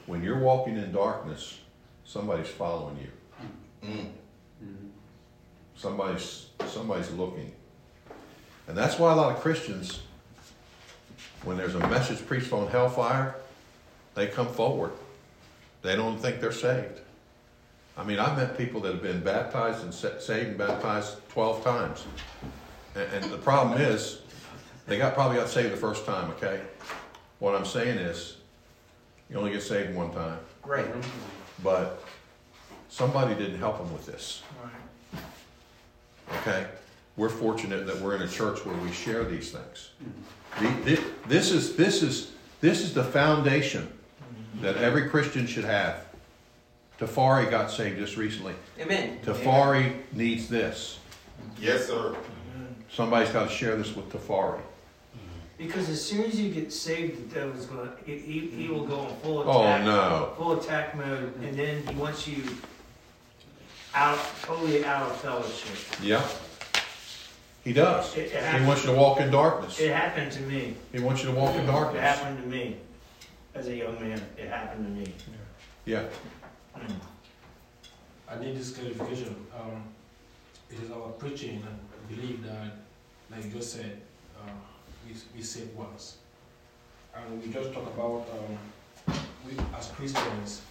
when 0.06 0.24
you're 0.24 0.40
walking 0.40 0.78
in 0.78 0.92
darkness, 0.92 1.60
somebody's 2.06 2.48
following 2.48 2.98
you. 2.98 3.88
Mm. 3.88 4.06
Mm-hmm. 4.64 4.88
Somebody's 5.76 6.48
somebody's 6.68 7.12
looking, 7.12 7.52
and 8.70 8.78
that's 8.78 8.98
why 9.00 9.12
a 9.12 9.16
lot 9.16 9.36
of 9.36 9.42
Christians, 9.42 10.00
when 11.44 11.58
there's 11.58 11.76
a 11.76 11.80
message 11.90 12.26
preached 12.26 12.54
on 12.54 12.68
hellfire, 12.68 13.36
they 14.16 14.28
come 14.28 14.48
forward. 14.48 14.92
They 15.82 15.96
don't 15.96 16.18
think 16.20 16.40
they're 16.40 16.52
saved. 16.52 17.02
I 17.98 18.04
mean, 18.04 18.20
I've 18.20 18.38
met 18.38 18.58
people 18.58 18.80
that 18.82 18.94
have 18.94 19.02
been 19.02 19.22
baptized 19.22 19.84
and 19.84 19.94
saved 19.94 20.50
and 20.50 20.58
baptized 20.58 21.18
twelve 21.30 21.64
times, 21.64 22.06
and, 22.96 23.04
and 23.12 23.32
the 23.32 23.38
problem 23.38 23.82
is, 23.82 24.20
they 24.88 24.98
got 24.98 25.16
probably 25.16 25.38
got 25.38 25.50
saved 25.50 25.74
the 25.74 25.78
first 25.78 26.06
time. 26.06 26.30
Okay, 26.32 26.62
what 27.40 27.56
I'm 27.56 27.66
saying 27.66 27.98
is, 27.98 28.38
you 29.30 29.38
only 29.38 29.52
get 29.52 29.64
saved 29.64 29.96
one 29.96 30.12
time, 30.14 30.40
Right. 30.64 30.86
but 31.64 32.04
somebody 32.88 33.36
didn't 33.36 33.60
help 33.60 33.80
them 33.80 33.92
with 33.92 34.06
this. 34.06 34.44
Right. 34.64 35.22
Okay? 36.42 36.68
We're 37.20 37.28
fortunate 37.28 37.86
that 37.86 38.00
we're 38.00 38.16
in 38.16 38.22
a 38.22 38.30
church 38.30 38.66
where 38.66 38.78
we 38.78 38.94
share 38.94 39.26
these 39.26 39.52
things. 39.52 39.90
The- 40.62 40.96
thi- 40.96 41.04
This 41.28 41.52
is, 41.52 41.76
this 41.76 42.02
is, 42.02 42.32
this 42.62 42.80
is 42.80 42.94
the 42.94 43.04
foundation 43.04 43.92
that 44.62 44.78
every 44.78 45.10
Christian 45.10 45.46
should 45.46 45.66
have. 45.66 46.06
Tafari 46.98 47.52
got 47.52 47.72
saved 47.72 48.00
just 48.00 48.16
recently. 48.16 48.54
Amen. 48.80 49.20
Tafari 49.22 49.98
needs 50.14 50.48
this. 50.48 51.00
Yes, 51.60 51.88
sir. 51.88 52.16
Somebody's 52.90 53.32
got 53.32 53.50
to 53.50 53.54
share 53.54 53.76
this 53.76 53.94
with 53.94 54.10
Tafari. 54.10 54.62
Because 55.58 55.90
as 55.90 56.02
soon 56.02 56.24
as 56.24 56.40
you 56.40 56.54
get 56.54 56.72
saved, 56.72 57.18
the 57.18 57.36
devil's 57.36 57.66
gonna, 57.66 57.92
he, 58.06 58.18
he, 58.18 58.40
he 58.48 58.68
will 58.70 58.86
go 58.86 58.98
on 58.98 59.16
full 59.18 59.40
oh, 59.40 59.62
attack. 59.62 59.82
Oh, 59.82 59.86
no. 59.86 60.34
Full 60.38 60.60
attack 60.62 60.96
mode, 60.96 61.36
and 61.42 61.60
then 61.60 61.86
he 61.86 61.96
wants 61.96 62.26
you 62.30 62.44
out, 63.94 64.18
totally 64.42 64.86
out 64.86 65.04
of 65.04 65.18
fellowship. 65.18 65.76
Yeah. 66.02 66.26
He 67.70 67.74
does. 67.74 68.18
It- 68.18 68.32
it 68.34 68.60
He 68.62 68.66
wants 68.66 68.84
you 68.84 68.90
to 68.90 68.98
walk 68.98 69.20
in 69.20 69.30
darkness. 69.30 69.80
It 69.80 69.94
happened 69.94 70.32
to 70.32 70.42
me. 70.42 70.76
He 70.92 71.00
wants 71.00 71.22
you 71.22 71.30
to 71.30 71.36
walk 71.36 71.54
in 71.56 71.68
darkness. 71.68 71.98
It 71.98 72.02
happened 72.02 72.42
to 72.42 72.48
me. 72.48 72.78
As 73.54 73.68
a 73.68 73.76
young 73.76 73.94
man, 74.02 74.20
it 74.36 74.48
happened 74.50 74.86
to 74.88 74.92
me. 74.92 75.14
Yeah. 75.86 76.06
Mm. 76.76 76.96
I 78.28 78.40
need 78.40 78.58
this 78.58 78.72
clarification. 78.76 79.36
Um, 79.56 79.84
it 80.72 80.80
is 80.84 80.90
our 80.90 81.10
preaching 81.22 81.64
and 81.68 81.78
belief 82.10 82.42
that, 82.42 82.72
like 83.30 83.46
you 83.46 83.52
just 83.52 83.74
said, 83.74 84.02
uh, 84.40 84.50
we, 85.06 85.14
we 85.36 85.44
save 85.44 85.70
once. 85.76 86.18
And 87.16 87.40
we 87.40 87.54
just 87.54 87.72
talk 87.72 87.86
about, 87.86 88.26
um, 88.36 88.58
we, 89.46 89.52
as 89.78 89.90
Christians, 89.90 90.64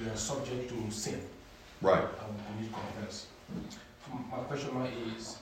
we 0.00 0.10
are 0.10 0.16
subject 0.16 0.68
to 0.70 0.90
sin 0.90 1.20
Right. 1.80 2.02
and 2.02 2.56
we 2.56 2.62
need 2.62 2.72
to 2.74 2.80
confess. 2.80 3.26
My 4.32 4.38
question 4.48 4.74
mark 4.74 4.90
is, 5.16 5.38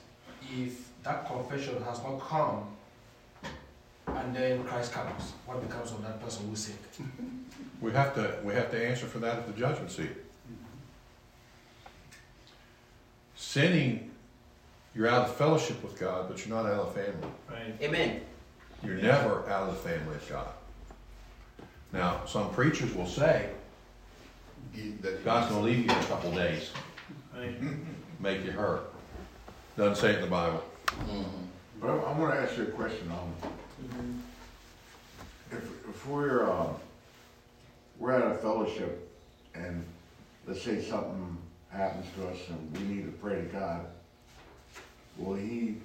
if 0.51 0.89
that 1.03 1.25
confession 1.25 1.81
has 1.83 2.01
not 2.03 2.19
come, 2.19 2.67
and 4.07 4.35
then 4.35 4.63
Christ 4.63 4.91
comes, 4.91 5.33
what 5.45 5.61
becomes 5.67 5.91
of 5.91 6.01
that 6.03 6.21
person 6.21 6.47
who 6.49 6.55
sinned? 6.55 6.77
We 7.81 7.91
have 7.91 8.15
to 8.15 8.37
we 8.45 8.53
have 8.53 8.71
to 8.71 8.87
answer 8.87 9.05
for 9.07 9.19
that 9.19 9.39
at 9.39 9.45
the 9.45 9.51
judgment 9.59 9.91
seat. 9.91 10.07
Mm-hmm. 10.07 10.63
Sinning, 13.35 14.09
you're 14.95 15.07
out 15.07 15.27
of 15.27 15.35
fellowship 15.35 15.83
with 15.83 15.99
God, 15.99 16.29
but 16.29 16.45
you're 16.45 16.55
not 16.55 16.65
out 16.65 16.79
of 16.79 16.93
the 16.93 17.01
family. 17.01 17.27
Right. 17.49 17.75
Amen. 17.81 18.21
You're 18.85 18.95
never 18.95 19.49
out 19.49 19.67
of 19.67 19.75
the 19.75 19.89
family 19.89 20.15
of 20.15 20.29
God. 20.29 20.47
Now, 21.91 22.21
some 22.25 22.51
preachers 22.51 22.93
will 22.95 23.05
say 23.05 23.49
mm-hmm. 24.73 25.01
that 25.01 25.25
God's 25.25 25.51
going 25.51 25.63
to 25.63 25.69
leave 25.69 25.79
you 25.79 25.91
in 25.91 25.97
a 25.97 26.05
couple 26.05 26.31
days, 26.31 26.71
Right. 27.35 27.53
make 28.21 28.45
you 28.45 28.51
hurt. 28.51 28.92
Doesn't 29.75 29.95
say 29.95 30.11
it 30.11 30.15
in 30.15 30.21
the 30.21 30.27
Bible. 30.27 30.63
But 31.81 31.89
I, 31.89 31.93
I 31.95 32.17
wanna 32.19 32.35
ask 32.35 32.57
you 32.57 32.63
a 32.63 32.67
question, 32.67 33.11
um, 33.11 34.23
if, 35.51 35.63
if 35.89 36.07
we're, 36.07 36.49
uh, 36.49 36.67
we're 37.97 38.11
at 38.11 38.31
a 38.31 38.35
fellowship 38.35 39.09
and 39.55 39.83
let's 40.47 40.61
say 40.61 40.81
something 40.81 41.37
happens 41.69 42.05
to 42.15 42.27
us 42.27 42.37
and 42.49 42.77
we 42.77 42.95
need 42.95 43.05
to 43.05 43.11
pray 43.13 43.35
to 43.35 43.47
God, 43.47 43.85
will 45.17 45.35
he 45.35 45.77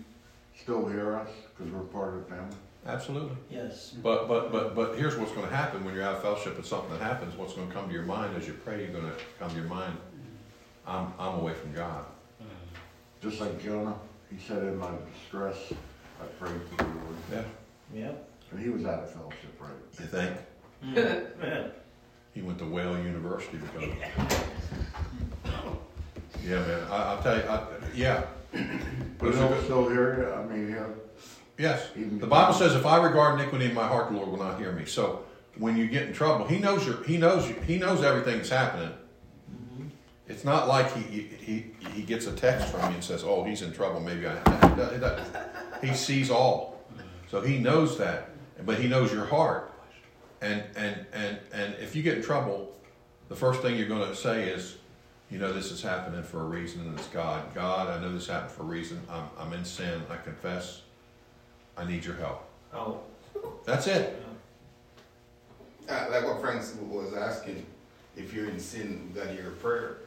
still 0.61 0.87
hear 0.87 1.16
us 1.16 1.31
because 1.57 1.72
we're 1.72 1.81
part 1.81 2.14
of 2.14 2.29
the 2.29 2.35
family? 2.35 2.57
Absolutely. 2.87 3.37
Yes. 3.51 3.94
But 4.03 4.29
but 4.29 4.53
but 4.53 4.74
but 4.74 4.96
here's 4.96 5.16
what's 5.16 5.33
going 5.33 5.48
to 5.48 5.55
happen 5.55 5.85
when 5.85 5.94
you're 5.94 6.05
out 6.05 6.16
of 6.16 6.22
fellowship 6.22 6.57
and 6.57 6.64
something 6.64 6.90
that 6.90 7.01
happens. 7.03 7.37
What's 7.37 7.53
going 7.53 7.68
to 7.68 7.74
come 7.74 7.88
to 7.88 7.92
your 7.92 8.05
mind 8.05 8.37
as 8.37 8.46
you 8.46 8.55
pray? 8.55 8.83
You're 8.83 8.92
going 8.92 9.05
to 9.05 9.16
come 9.38 9.51
to 9.51 9.57
your 9.57 9.66
mind. 9.66 9.96
I'm 10.87 11.12
I'm 11.18 11.40
away 11.40 11.55
from 11.55 11.74
God. 11.74 12.05
Just 13.21 13.41
like 13.41 13.63
Jonah, 13.63 13.97
he 14.31 14.39
said, 14.39 14.63
in 14.63 14.77
my 14.79 14.91
distress, 15.13 15.57
I 16.21 16.25
prayed 16.43 16.61
to 16.71 16.77
the 16.77 16.85
Lord. 16.85 17.17
Yeah. 17.33 17.43
Yeah. 17.95 18.13
And 18.51 18.61
he 18.61 18.69
was 18.71 18.85
out 18.85 19.03
of 19.03 19.11
fellowship, 19.11 19.61
right? 19.61 19.71
You 19.99 20.07
think? 20.07 20.37
Mm. 20.85 21.71
He 22.35 22.43
went 22.43 22.59
to 22.59 22.65
Whale 22.67 22.97
University 22.99 23.59
because. 23.59 23.83
of 23.85 25.79
Yeah, 26.45 26.61
man. 26.61 26.87
I, 26.91 26.97
I'll 26.97 27.23
tell 27.23 27.37
you. 27.37 27.43
I, 27.43 27.67
yeah. 27.95 28.23
But 29.19 29.35
he'll 29.35 29.63
still 29.63 29.89
hear 29.89 30.19
you, 30.21 30.33
I 30.33 30.45
mean, 30.47 30.69
he'll, 30.69 30.95
Yes. 31.59 31.89
even. 31.97 32.21
The 32.21 32.27
Bible 32.27 32.55
says, 32.55 32.75
"If 32.77 32.87
I 32.87 33.03
regard 33.05 33.41
iniquity 33.41 33.65
in 33.67 33.75
my 33.75 33.87
heart, 33.87 34.11
the 34.11 34.17
Lord 34.17 34.29
will 34.29 34.39
not 34.39 34.59
hear 34.61 34.71
me." 34.73 34.85
So 34.85 35.25
when 35.57 35.77
you 35.77 35.89
get 35.89 36.05
in 36.07 36.13
trouble, 36.13 36.47
he 36.47 36.59
knows 36.59 36.87
your, 36.87 37.03
he 37.03 37.17
knows 37.17 37.49
you, 37.49 37.57
he 37.67 37.79
knows 37.79 38.05
everything 38.05 38.37
that's 38.37 38.49
happening. 38.51 38.93
It's 40.29 40.45
not 40.45 40.69
like 40.69 40.95
he, 40.95 41.23
he, 41.23 41.67
he 41.95 42.03
gets 42.03 42.27
a 42.27 42.33
text 42.33 42.69
from 42.69 42.81
you 42.91 42.97
and 42.97 43.05
says, 43.05 43.25
"Oh, 43.25 43.45
he's 43.45 43.62
in 43.62 43.73
trouble. 43.73 44.01
Maybe 44.01 44.27
I." 44.27 44.35
It 44.35 45.01
doesn't. 45.01 45.37
He 45.83 45.95
sees 45.95 46.31
all, 46.31 46.83
so 47.31 47.41
he 47.41 47.59
knows 47.59 47.97
that. 47.99 48.31
But 48.67 48.79
he 48.79 48.88
knows 48.88 49.12
your 49.12 49.25
heart, 49.25 49.73
and 50.41 50.62
and 50.77 51.07
and 51.12 51.38
and 51.53 51.75
if 51.81 51.97
you 51.97 52.03
get 52.03 52.19
in 52.19 52.23
trouble, 52.23 52.75
the 53.29 53.37
first 53.37 53.62
thing 53.62 53.77
you're 53.77 53.88
going 53.88 54.09
to 54.09 54.14
say 54.17 54.49
is, 54.49 54.77
"You 55.31 55.38
know, 55.38 55.53
this 55.53 55.71
is 55.71 55.81
happening 55.81 56.23
for 56.23 56.41
a 56.41 56.45
reason, 56.45 56.83
and 56.83 56.99
it's 56.99 57.09
God. 57.09 57.55
God, 57.55 57.88
I 57.88 58.01
know 58.01 58.12
this 58.12 58.27
happened 58.27 58.51
for 58.51 58.62
a 58.64 58.67
reason. 58.67 59.01
I'm 59.09 59.31
I'm 59.38 59.53
in 59.55 59.64
sin. 59.64 60.03
I 60.11 60.17
confess. 60.17 60.83
I 61.77 61.85
need 61.85 62.05
your 62.05 62.17
help." 62.17 62.45
Oh, 62.75 63.01
That's 63.64 63.87
it. 63.87 64.23
Uh, 65.88 66.07
like 66.11 66.25
what 66.25 66.38
Frank 66.41 66.62
was 66.91 67.14
asking, 67.14 67.64
if 68.14 68.35
you're 68.35 68.51
in 68.51 68.61
sin, 68.61 69.11
that 69.14 69.35
your 69.35 69.53
prayer. 69.53 69.99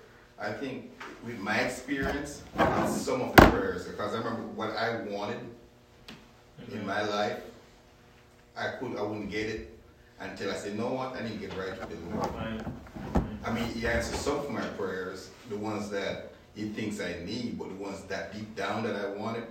I 0.41 0.51
think 0.51 0.89
with 1.23 1.38
my 1.38 1.58
experience, 1.60 2.41
some 2.88 3.21
of 3.21 3.36
the 3.36 3.41
prayers, 3.51 3.86
because 3.86 4.15
I 4.15 4.17
remember 4.17 4.41
what 4.56 4.71
I 4.71 5.01
wanted 5.01 5.39
in 6.71 6.86
my 6.86 7.04
life, 7.04 7.38
I 8.58 8.69
could 8.80 8.97
I 8.97 9.04
wouldn't 9.04 9.30
get 9.30 9.47
it 9.47 9.77
until 10.19 10.51
I 10.51 10.56
said, 10.56 10.77
"No 10.77 10.93
what? 10.93 11.15
I 11.15 11.23
need 11.23 11.39
to 11.39 11.47
get 11.47 11.56
right 11.56 11.80
with 11.80 11.89
the 11.89 12.15
Lord." 12.15 12.34
right. 12.34 12.62
I 13.45 13.51
mean, 13.51 13.65
He 13.65 13.86
answers 13.86 14.19
some 14.19 14.38
of 14.39 14.49
my 14.49 14.65
prayers, 14.80 15.30
the 15.49 15.58
ones 15.58 15.89
that 15.91 16.34
He 16.56 16.69
thinks 16.69 16.99
I 16.99 17.23
need, 17.23 17.60
but 17.60 17.69
the 17.69 17.75
ones 17.75 18.04
that 18.06 18.34
deep 18.34 18.56
down 18.56 18.84
that 18.84 18.95
I 18.95 19.10
wanted, 19.10 19.45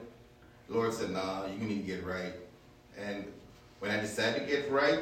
Lord 0.68 0.92
said, 0.92 1.10
"Nah, 1.10 1.46
you 1.46 1.66
need 1.66 1.86
to 1.86 1.86
get 1.86 2.04
right." 2.04 2.34
And 2.98 3.24
when 3.78 3.92
I 3.92 4.00
decided 4.00 4.40
to 4.40 4.46
get 4.46 4.70
right, 4.70 5.00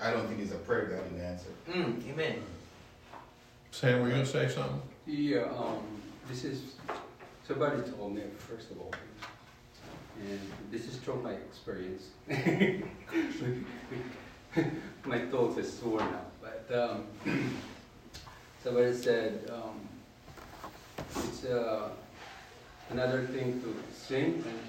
I 0.00 0.10
don't 0.10 0.26
think 0.26 0.38
there's 0.38 0.50
a 0.50 0.56
prayer 0.56 0.86
God 0.86 1.04
didn't 1.04 1.24
answer. 1.24 1.50
Mm, 1.70 2.12
amen. 2.12 2.42
Sam, 3.70 4.00
were 4.00 4.08
you 4.08 4.14
going 4.14 4.24
to 4.24 4.30
say 4.30 4.48
something? 4.48 4.82
Yeah, 5.12 5.46
um, 5.58 5.82
this 6.28 6.44
is, 6.44 6.76
somebody 7.42 7.82
told 7.90 8.14
me, 8.14 8.22
first 8.38 8.70
of 8.70 8.78
all, 8.78 8.94
and 10.20 10.40
this 10.70 10.86
is 10.86 10.98
from 10.98 11.24
my 11.24 11.32
experience. 11.32 12.10
my 15.04 15.18
thoughts 15.26 15.58
are 15.58 15.64
sore 15.64 15.98
now, 15.98 16.26
but, 16.40 16.64
um, 16.72 17.06
somebody 18.62 18.94
said, 18.94 19.50
um, 19.52 19.80
it's, 20.96 21.44
uh, 21.44 21.88
another 22.90 23.24
thing 23.24 23.60
to 23.62 23.74
sin, 23.92 24.44
and 24.46 24.60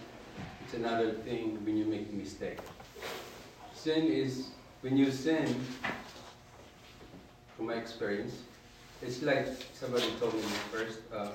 it's 0.66 0.74
another 0.74 1.12
thing 1.12 1.64
when 1.64 1.78
you 1.78 1.86
make 1.86 2.10
a 2.12 2.16
mistake. 2.16 2.58
Sin 3.76 4.08
is, 4.08 4.48
when 4.82 4.98
you 4.98 5.12
sin, 5.12 5.64
from 7.56 7.68
my 7.68 7.76
experience, 7.76 8.34
it's 9.02 9.22
like 9.24 9.48
somebody 9.74 10.06
told 10.20 10.34
me 10.34 10.42
first. 10.72 11.00
Uh, 11.14 11.30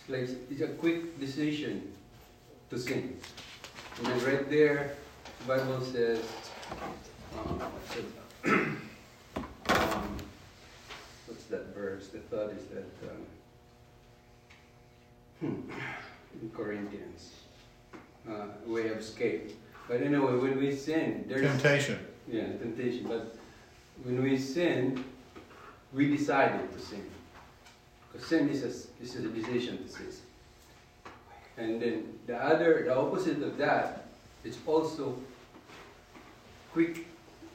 it's 0.00 0.08
like 0.08 0.28
it's 0.50 0.60
a 0.60 0.68
quick 0.68 1.18
decision 1.20 1.92
to 2.70 2.78
sin, 2.78 3.16
and 3.98 4.06
then 4.06 4.24
right 4.24 4.50
there, 4.50 4.96
the 5.40 5.44
Bible 5.46 5.80
says, 5.80 6.20
um, 7.38 7.58
what's, 7.60 7.96
um, 9.68 10.16
what's 11.26 11.44
that 11.44 11.74
verse? 11.74 12.08
The 12.08 12.18
thought 12.18 12.50
is 12.50 12.64
that 12.66 12.90
um, 13.10 13.26
hmm, 15.40 15.70
in 16.40 16.50
Corinthians, 16.50 17.30
uh, 18.28 18.46
way 18.66 18.88
of 18.88 18.98
escape. 18.98 19.56
But 19.88 20.02
anyway, 20.02 20.36
when 20.36 20.58
we 20.58 20.74
sin, 20.74 21.24
there's 21.28 21.42
Temptation. 21.42 21.98
yeah, 22.28 22.46
temptation. 22.58 23.06
But 23.08 23.36
when 24.04 24.22
we 24.22 24.38
sin, 24.38 25.04
we 25.94 26.08
decided 26.16 26.72
to 26.72 26.78
sin. 26.78 27.04
Because 28.12 28.28
sin 28.28 28.48
is 28.48 28.62
a, 28.62 29.02
is 29.02 29.16
a 29.16 29.28
decision 29.28 29.82
to 29.84 29.88
sin. 29.88 30.12
And 31.56 31.80
then 31.80 32.18
the 32.26 32.36
other, 32.36 32.84
the 32.84 32.96
opposite 32.96 33.42
of 33.42 33.58
that, 33.58 34.06
is 34.44 34.58
also 34.66 35.16
quick. 36.72 37.06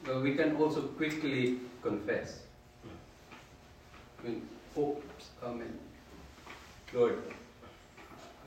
Well, 0.06 0.20
we 0.20 0.34
can 0.34 0.56
also 0.56 0.82
quickly 0.82 1.58
confess. 1.82 2.40
I 4.20 4.28
mean, 4.28 4.48
oops, 4.76 5.30
I 5.44 5.50
mean, 5.50 5.78
Lord, 6.92 7.22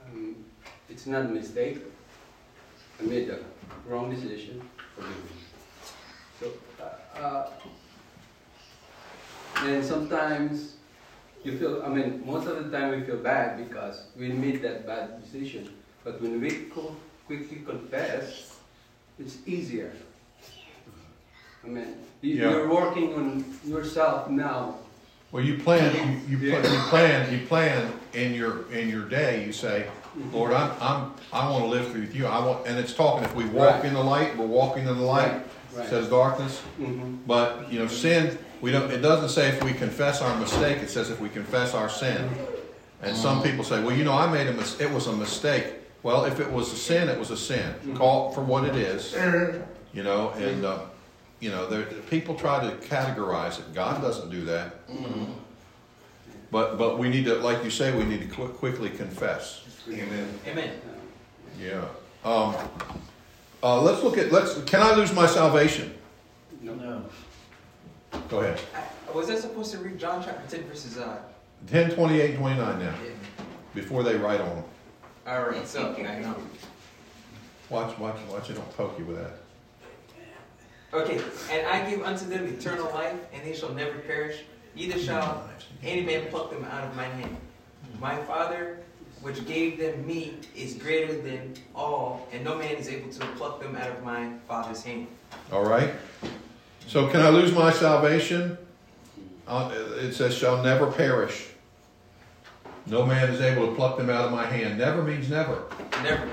um, 0.06 0.36
it's 0.90 1.06
not 1.06 1.26
a 1.26 1.28
mistake. 1.28 1.80
I 3.00 3.04
made 3.04 3.30
a 3.30 3.40
wrong 3.88 4.10
decision. 4.10 4.62
So, 6.40 6.52
uh, 6.80 7.20
uh, 7.20 7.50
and 9.64 9.84
sometimes 9.86 10.76
you 11.44 11.58
feel, 11.58 11.84
I 11.84 11.90
mean, 11.90 12.24
most 12.26 12.48
of 12.48 12.64
the 12.64 12.76
time 12.78 12.92
we 12.92 13.06
feel 13.06 13.18
bad 13.18 13.58
because 13.58 14.04
we 14.18 14.30
made 14.30 14.62
that 14.64 14.86
bad 14.86 15.22
decision. 15.24 15.70
But 16.04 16.22
when 16.22 16.40
we 16.42 16.50
co- 16.74 16.96
quickly 17.28 17.62
confess, 17.66 18.60
it's 19.20 19.38
easier. 19.46 19.94
I 21.64 21.68
mean, 21.68 21.96
you, 22.22 22.36
Yeah. 22.36 22.50
you're 22.52 22.70
working 22.70 23.14
on 23.14 23.46
yourself 23.66 24.30
now. 24.30 24.76
Well, 25.32 25.44
you 25.44 25.60
plan, 25.60 25.96
you, 26.28 26.38
you, 26.38 26.52
pla- 26.52 26.70
you 26.70 26.80
plan, 26.90 27.32
you 27.34 27.46
plan 27.48 27.94
in 28.14 28.34
your, 28.34 28.70
in 28.72 28.90
your 28.90 29.06
day, 29.08 29.46
you 29.46 29.54
say, 29.54 29.86
Lord, 30.34 30.52
I'm, 30.52 30.72
I'm, 30.82 31.14
I 31.32 31.50
want 31.50 31.64
to 31.64 31.70
live 31.70 31.94
with 31.94 32.14
you. 32.14 32.26
I 32.26 32.40
want, 32.46 32.68
and 32.68 32.78
it's 32.78 32.94
talking, 32.94 33.24
if 33.24 33.34
we 33.34 33.46
walk 33.46 33.76
Right. 33.76 33.86
in 33.86 33.94
the 33.94 34.04
light, 34.04 34.36
we're 34.38 34.46
walking 34.46 34.86
in 34.88 34.98
the 34.98 35.02
light. 35.04 35.32
Right, 35.32 35.46
right. 35.78 35.90
Says 35.90 36.10
darkness. 36.10 36.60
hmm 36.78 37.16
But, 37.26 37.72
you 37.72 37.80
know, 37.80 37.88
sin, 37.88 38.38
we 38.62 38.72
don't, 38.72 38.92
it 38.92 39.00
doesn't 39.02 39.30
say 39.30 39.50
if 39.50 39.64
we 39.64 39.74
confess 39.74 40.22
our 40.22 40.38
mistake, 40.40 40.78
it 40.78 40.90
says 40.90 41.10
if 41.10 41.20
we 41.20 41.30
confess 41.30 41.74
our 41.74 41.90
sin. 41.90 42.30
And 43.02 43.18
some 43.18 43.42
people 43.42 43.64
say, 43.64 43.84
well, 43.84 43.96
you 43.96 44.04
know, 44.04 44.14
I 44.14 44.32
made 44.32 44.48
a 44.48 44.54
mis, 44.54 44.80
it 44.80 44.92
was 44.92 45.08
a 45.08 45.14
mistake. 45.14 45.74
Well, 46.04 46.26
if 46.26 46.40
it 46.40 46.52
was 46.52 46.72
a 46.72 46.76
sin, 46.76 47.10
it 47.10 47.18
was 47.18 47.32
a 47.32 47.38
sin. 47.38 47.74
Call 47.96 48.30
it 48.32 48.36
for 48.36 48.42
what 48.42 48.64
it 48.64 48.76
is. 48.76 49.14
You 49.94 50.04
know, 50.04 50.30
and, 50.32 50.64
uh, 50.66 50.80
you 51.40 51.50
know, 51.50 51.68
there, 51.68 51.84
people 51.84 52.36
try 52.36 52.60
to 52.62 52.76
categorize 52.88 53.60
it. 53.60 53.74
God 53.74 54.02
doesn't 54.02 54.30
do 54.30 54.46
that. 54.46 54.76
But, 56.52 56.78
but 56.78 57.00
we 57.00 57.10
need 57.10 57.26
to, 57.26 57.36
like 57.36 57.64
you 57.64 57.70
say, 57.72 57.96
we 57.96 58.04
need 58.04 58.22
to 58.22 58.28
qu- 58.28 58.50
quickly 58.50 58.90
confess. 58.90 59.64
Amen. 59.90 60.28
Amen. 60.48 60.72
Yeah. 61.60 61.86
Um, 62.24 62.56
uh, 63.64 63.82
let's 63.82 64.04
look 64.04 64.18
at, 64.18 64.32
let's, 64.32 64.62
can 64.64 64.82
I 64.82 64.94
lose 64.96 65.14
my 65.14 65.26
salvation? 65.26 65.94
No. 66.62 67.04
No. 68.32 68.40
Go 68.40 68.44
ahead. 68.46 68.60
I, 68.76 69.12
was 69.12 69.30
I 69.30 69.36
supposed 69.36 69.72
to 69.74 69.80
read 69.80 70.00
John 70.00 70.24
chapter 70.24 70.58
10 70.58 70.68
verses 70.68 70.98
uh 70.98 71.18
10, 71.68 71.92
28, 71.92 72.38
29 72.38 72.80
now, 72.80 72.86
yeah. 72.86 72.94
before 73.76 74.04
they 74.04 74.16
write 74.16 74.42
on 74.42 74.56
them. 74.56 74.64
Alright, 75.28 75.68
so 75.68 75.94
I 75.96 76.20
know. 76.20 76.36
Watch, 77.70 77.98
watch, 78.00 78.18
watch 78.30 78.50
it 78.50 78.54
don't 78.56 78.78
poke 78.78 78.98
you 78.98 79.06
with 79.06 79.18
that. 79.18 79.34
Okay, 80.94 81.22
and 81.52 81.68
I 81.68 81.90
give 81.90 82.02
unto 82.02 82.26
them 82.26 82.48
eternal 82.48 82.86
life, 82.92 83.16
and 83.32 83.46
they 83.46 83.54
shall 83.54 83.74
never 83.74 84.00
perish, 84.00 84.42
neither 84.76 85.00
shall 85.00 85.50
any 85.84 86.02
man 86.02 86.28
pluck 86.30 86.52
them 86.52 86.66
out 86.66 86.84
of 86.84 86.96
my 86.96 87.06
hand. 87.06 87.38
My 88.00 88.18
Father, 88.24 88.80
which 89.22 89.46
gave 89.46 89.78
them 89.80 90.06
me, 90.06 90.34
is 90.56 90.74
greater 90.74 91.22
than 91.22 91.54
all, 91.76 92.28
and 92.34 92.44
no 92.44 92.58
man 92.58 92.76
is 92.76 92.90
able 92.90 93.10
to 93.12 93.26
pluck 93.38 93.62
them 93.62 93.76
out 93.76 93.90
of 93.90 94.04
my 94.04 94.32
Father's 94.48 94.84
hand. 94.84 95.08
All 95.52 95.64
right? 95.64 95.94
So 96.92 97.08
can 97.08 97.22
I 97.22 97.30
lose 97.30 97.54
my 97.54 97.72
salvation? 97.72 98.58
Uh, 99.48 99.72
it 99.96 100.12
says, 100.12 100.36
shall 100.36 100.62
never 100.62 100.92
perish. 100.92 101.48
No 102.86 103.06
man 103.06 103.30
is 103.30 103.40
able 103.40 103.68
to 103.68 103.76
pluck 103.76 103.98
them 103.98 104.10
out 104.10 104.26
of 104.26 104.32
my 104.34 104.46
hand. 104.46 104.78
Never 104.78 105.02
means 105.02 105.30
never. 105.30 105.64
Never. 106.04 106.30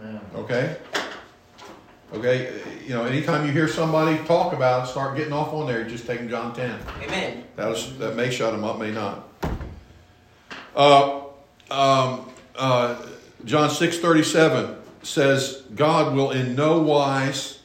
No. 0.00 0.20
Okay? 0.36 0.76
Okay, 2.14 2.62
you 2.86 2.90
know, 2.90 3.06
anytime 3.06 3.44
you 3.44 3.50
hear 3.50 3.66
somebody 3.66 4.24
talk 4.24 4.52
about 4.52 4.84
it, 4.84 4.90
start 4.92 5.16
getting 5.16 5.32
off 5.32 5.52
on 5.52 5.66
there, 5.66 5.80
you're 5.80 5.88
just 5.88 6.06
taking 6.06 6.28
John 6.28 6.54
10. 6.54 6.78
Amen. 7.02 7.44
That, 7.56 7.66
was, 7.66 7.98
that 7.98 8.14
may 8.14 8.30
shut 8.30 8.52
them 8.52 8.62
up, 8.62 8.78
may 8.78 8.92
not. 8.92 9.28
Uh, 10.76 11.22
um, 11.72 12.30
uh, 12.54 13.04
John 13.44 13.68
6:37 13.68 14.76
says, 15.02 15.64
God 15.74 16.14
will 16.14 16.30
in 16.30 16.54
no 16.54 16.78
wise 16.78 17.57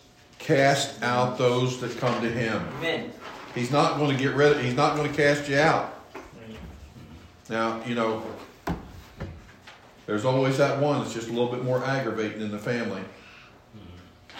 cast 0.43 1.01
out 1.01 1.37
those 1.37 1.79
that 1.79 1.97
come 1.97 2.21
to 2.21 2.29
him. 2.29 2.61
Amen. 2.79 3.11
He's 3.55 3.71
not 3.71 3.97
going 3.97 4.11
to 4.11 4.17
get 4.21 4.35
rid 4.35 4.51
of, 4.51 4.61
he's 4.61 4.75
not 4.75 4.95
going 4.95 5.09
to 5.09 5.15
cast 5.15 5.49
you 5.49 5.57
out. 5.57 6.01
Now, 7.49 7.83
you 7.85 7.95
know, 7.95 8.23
there's 10.05 10.25
always 10.25 10.57
that 10.57 10.79
one 10.79 11.01
that's 11.01 11.13
just 11.13 11.29
a 11.29 11.31
little 11.31 11.49
bit 11.49 11.63
more 11.63 11.83
aggravating 11.83 12.41
in 12.41 12.51
the 12.51 12.59
family. 12.59 13.01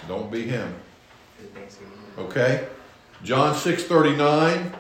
Don't 0.08 0.32
be 0.32 0.44
him. 0.44 0.76
Okay? 2.18 2.68
John 3.24 3.56
6:39 3.56 4.74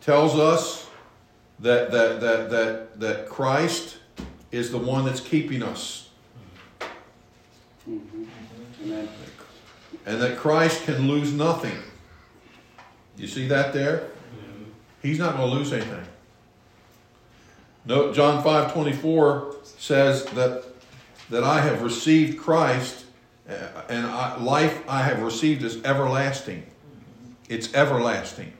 tells 0.00 0.38
us 0.38 0.88
that 1.60 1.90
that 1.90 2.20
that 2.20 2.50
that 2.50 3.00
that 3.00 3.28
Christ 3.28 3.98
is 4.50 4.70
the 4.70 4.78
one 4.78 5.04
that's 5.04 5.20
keeping 5.20 5.62
us. 5.62 6.08
hmm 7.84 8.24
Amen. 8.84 9.08
And 10.06 10.22
that 10.22 10.38
Christ 10.38 10.84
can 10.84 11.08
lose 11.08 11.32
nothing. 11.32 11.76
You 13.18 13.26
see 13.26 13.48
that 13.48 13.72
there? 13.72 14.08
He's 15.02 15.18
not 15.18 15.36
going 15.36 15.50
to 15.50 15.56
lose 15.56 15.72
anything. 15.72 16.04
No, 17.84 18.12
John 18.12 18.42
5 18.42 18.72
24 18.72 19.56
says 19.64 20.24
that, 20.26 20.64
that 21.30 21.44
I 21.44 21.60
have 21.60 21.82
received 21.82 22.38
Christ, 22.38 23.04
uh, 23.48 23.52
and 23.88 24.06
I, 24.06 24.36
life 24.38 24.82
I 24.88 25.02
have 25.02 25.22
received 25.22 25.62
is 25.62 25.82
everlasting. 25.84 26.64
It's 27.48 27.72
everlasting. 27.74 28.52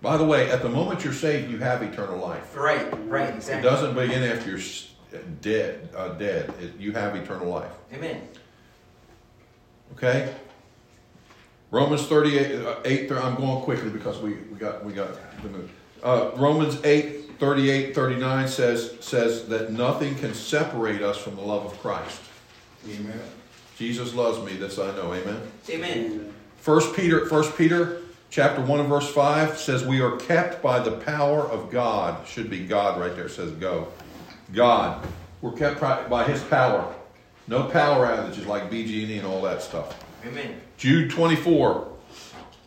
By 0.00 0.16
the 0.16 0.24
way, 0.24 0.50
at 0.50 0.62
the 0.62 0.68
moment 0.68 1.04
you're 1.04 1.12
saved, 1.12 1.48
you 1.48 1.58
have 1.58 1.82
eternal 1.82 2.18
life. 2.18 2.56
Right, 2.56 2.88
right, 3.08 3.32
exactly. 3.32 3.60
It 3.60 3.70
doesn't 3.70 3.94
begin 3.94 4.24
after 4.24 4.50
you're 4.50 5.22
dead. 5.40 5.88
Uh, 5.94 6.08
dead. 6.14 6.52
It, 6.60 6.76
you 6.80 6.90
have 6.92 7.14
eternal 7.14 7.48
life. 7.48 7.70
Amen. 7.92 8.22
Okay. 9.92 10.34
Romans 11.70 12.06
38, 12.06 12.60
uh, 12.66 12.76
8, 12.84 13.08
thir- 13.08 13.18
I'm 13.18 13.36
going 13.36 13.62
quickly 13.62 13.88
because 13.88 14.18
we, 14.18 14.34
we 14.34 14.58
got 14.58 14.84
we 14.84 14.92
got 14.92 15.14
to 15.42 15.48
move. 15.48 15.70
Uh, 16.02 16.30
Romans 16.36 16.78
8, 16.84 17.38
38, 17.38 17.94
39 17.94 18.48
says 18.48 18.96
says 19.00 19.48
that 19.48 19.72
nothing 19.72 20.14
can 20.16 20.34
separate 20.34 21.02
us 21.02 21.16
from 21.16 21.36
the 21.36 21.42
love 21.42 21.64
of 21.64 21.78
Christ. 21.80 22.20
Amen. 22.88 23.20
Jesus 23.78 24.14
loves 24.14 24.44
me, 24.44 24.56
this 24.58 24.78
I 24.78 24.94
know. 24.96 25.14
Amen. 25.14 25.40
Amen. 25.70 26.34
First 26.58 26.94
Peter, 26.94 27.26
First 27.26 27.56
Peter 27.56 28.02
chapter 28.30 28.62
1 28.62 28.80
and 28.80 28.88
verse 28.88 29.10
5 29.10 29.58
says 29.58 29.84
we 29.84 30.00
are 30.00 30.16
kept 30.16 30.62
by 30.62 30.78
the 30.78 30.92
power 30.92 31.40
of 31.40 31.70
God. 31.70 32.26
Should 32.26 32.50
be 32.50 32.66
God 32.66 33.00
right 33.00 33.14
there, 33.16 33.28
says 33.28 33.50
go. 33.52 33.88
God. 34.52 35.06
We're 35.40 35.52
kept 35.52 35.80
by 35.80 36.04
by 36.04 36.24
his 36.24 36.42
power. 36.42 36.94
No 37.48 37.64
power 37.64 38.06
outages 38.06 38.46
like 38.46 38.70
BG&E 38.70 39.18
and 39.18 39.26
all 39.26 39.42
that 39.42 39.62
stuff. 39.62 39.98
Amen. 40.26 40.60
Jude 40.76 41.10
24. 41.10 41.88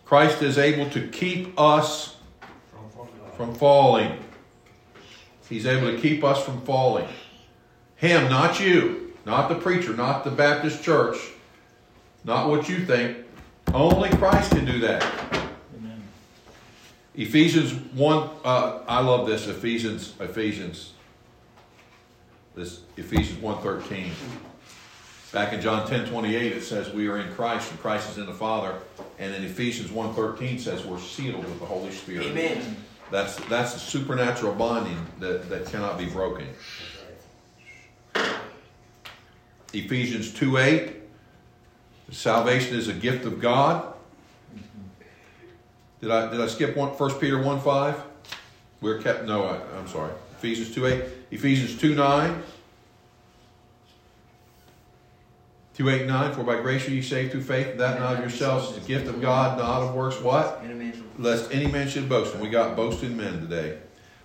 Christ 0.05 0.41
is 0.41 0.57
able 0.57 0.89
to 0.91 1.07
keep 1.07 1.59
us 1.59 2.15
From 2.71 2.89
falling. 2.89 3.31
from 3.38 3.55
falling. 3.55 4.17
He's 5.49 5.65
able 5.65 5.91
to 5.91 5.97
keep 5.99 6.23
us 6.23 6.43
from 6.43 6.61
falling. 6.61 7.07
Him, 7.95 8.29
not 8.29 8.59
you, 8.59 9.13
not 9.25 9.47
the 9.49 9.55
preacher, 9.55 9.93
not 9.95 10.23
the 10.23 10.31
Baptist 10.31 10.83
church, 10.83 11.17
not 12.23 12.49
what 12.49 12.67
you 12.67 12.85
think. 12.85 13.17
Only 13.73 14.09
Christ 14.09 14.51
can 14.51 14.65
do 14.65 14.79
that. 14.79 15.03
Amen. 15.77 16.01
Ephesians 17.15 17.73
1, 17.73 18.29
uh, 18.43 18.79
I 18.88 18.99
love 19.01 19.27
this, 19.27 19.47
Ephesians, 19.47 20.13
Ephesians, 20.19 20.93
this 22.55 22.81
Ephesians 22.97 23.39
1.13. 23.39 24.09
Back 25.36 25.52
in 25.52 25.60
John 25.60 25.86
10, 25.86 26.08
28, 26.08 26.54
it 26.54 26.63
says 26.63 26.93
we 26.93 27.10
are 27.10 27.17
in 27.17 27.30
Christ 27.34 27.69
and 27.69 27.78
Christ 27.82 28.10
is 28.10 28.17
in 28.17 28.26
the 28.26 28.34
Father. 28.34 28.74
And 29.19 29.36
in 29.36 29.43
Ephesians 29.43 29.89
1.13 29.89 30.58
says 30.62 30.86
we're 30.86 30.98
sealed 30.98 31.43
with 31.43 31.60
the 31.60 31.65
Holy 31.65 31.91
Spirit. 31.91 32.28
Amen. 32.28 32.78
That's, 33.12 33.36
that's 33.48 33.76
a 33.76 33.80
supernatural 33.80 34.54
bonding 34.54 34.98
that, 35.19 35.50
that 35.50 35.65
cannot 35.65 35.98
be 35.98 36.06
broken. 36.06 36.48
Ephesians 39.74 40.34
2, 40.34 40.58
8, 40.58 40.93
salvation 42.12 42.78
is 42.78 42.88
a 42.88 42.93
gift 42.93 43.26
of 43.26 43.41
God. 43.41 43.93
Did 46.00 46.12
I, 46.12 46.32
did 46.32 46.39
I 46.39 46.48
skip 46.48 46.78
one, 46.78 46.91
1 46.91 47.19
Peter 47.19 47.43
1, 47.43 47.60
5? 47.60 48.04
We're 48.80 49.02
kept, 49.02 49.26
no, 49.26 49.43
I, 49.43 49.60
I'm 49.78 49.89
sorry. 49.89 50.13
Ephesians 50.38 50.74
2, 50.74 50.86
8. 50.86 51.04
Ephesians 51.32 51.78
2, 51.78 51.93
9. 51.93 52.43
2, 55.75 55.89
8, 55.89 56.07
9. 56.07 56.33
For 56.33 56.43
by 56.43 56.61
grace 56.61 56.88
are 56.88 56.91
ye 56.91 57.01
saved 57.01 57.31
through 57.31 57.43
faith, 57.43 57.77
that 57.77 57.99
not 57.99 58.15
of 58.15 58.19
yourselves 58.21 58.69
is 58.69 58.81
the 58.81 58.88
gift 58.88 59.07
of 59.07 59.21
God, 59.21 59.57
not 59.57 59.81
of 59.81 59.93
works. 59.93 60.19
What? 60.21 60.61
Lest 61.19 61.51
any 61.53 61.67
man 61.67 61.89
should 61.89 62.07
boast. 62.07 62.33
And 62.33 62.41
we 62.41 62.49
got 62.49 62.75
boasting 62.75 63.17
men 63.17 63.41
today. 63.41 63.79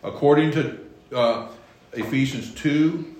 According 0.04 0.52
to 0.52 0.78
uh, 1.12 1.48
Ephesians 1.92 2.54
2, 2.54 3.16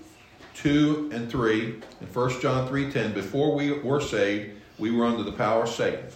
2 0.55 1.11
and 1.13 1.31
3, 1.31 1.83
and 2.01 2.15
1 2.15 2.41
John 2.41 2.69
3, 2.69 2.93
10, 2.93 3.13
before 3.13 3.55
we 3.55 3.73
were 3.73 4.01
saved, 4.01 4.57
we 4.79 4.91
were 4.91 5.07
under 5.07 5.25
the 5.25 5.33
power 5.33 5.65
of 5.65 5.69
Satan. 5.69 6.07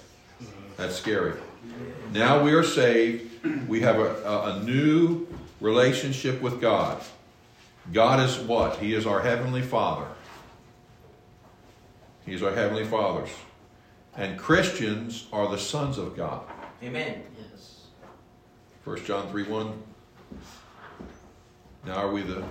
That's 0.77 0.95
scary. 0.95 1.35
Now 2.13 2.43
we 2.43 2.53
are 2.53 2.63
saved. 2.63 3.31
We 3.69 3.81
have 3.81 3.99
a, 3.99 4.15
a, 4.25 4.57
a 4.57 4.63
new 4.63 5.27
relationship 5.61 6.41
with 6.41 6.61
God. 6.61 7.03
God 7.93 8.21
is 8.21 8.39
what? 8.39 8.79
He 8.79 8.95
is 8.95 9.05
our 9.05 9.21
Heavenly 9.21 9.63
Father. 9.63 10.07
He 12.25 12.35
is 12.35 12.43
our 12.43 12.55
Heavenly 12.55 12.85
Fathers. 12.85 13.31
And 14.17 14.39
Christians 14.39 15.27
are 15.33 15.49
the 15.49 15.59
sons 15.59 15.99
of 15.99 16.17
God. 16.17 16.43
Amen. 16.83 17.23
Yes. 17.53 17.87
1 18.85 19.05
John 19.05 19.29
3 19.29 19.43
1. 19.45 19.83
Now 21.87 21.95
are 21.95 22.11
we 22.11 22.23
the 22.23 22.43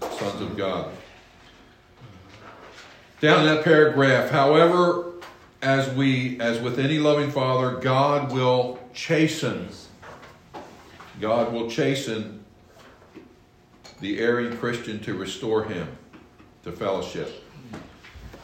sons 0.00 0.40
of 0.40 0.56
God? 0.56 0.92
Down 3.20 3.46
in 3.46 3.54
that 3.54 3.64
paragraph, 3.64 4.30
however, 4.30 5.12
as 5.62 5.88
we 5.94 6.40
as 6.40 6.58
with 6.60 6.78
any 6.78 6.98
loving 6.98 7.30
father, 7.30 7.76
God 7.76 8.32
will 8.32 8.78
chasten. 8.94 9.68
God 11.20 11.52
will 11.52 11.70
chasten 11.70 12.44
the 14.00 14.18
erring 14.18 14.56
Christian 14.56 15.00
to 15.00 15.14
restore 15.14 15.64
him 15.64 15.86
to 16.64 16.72
fellowship. 16.72 17.44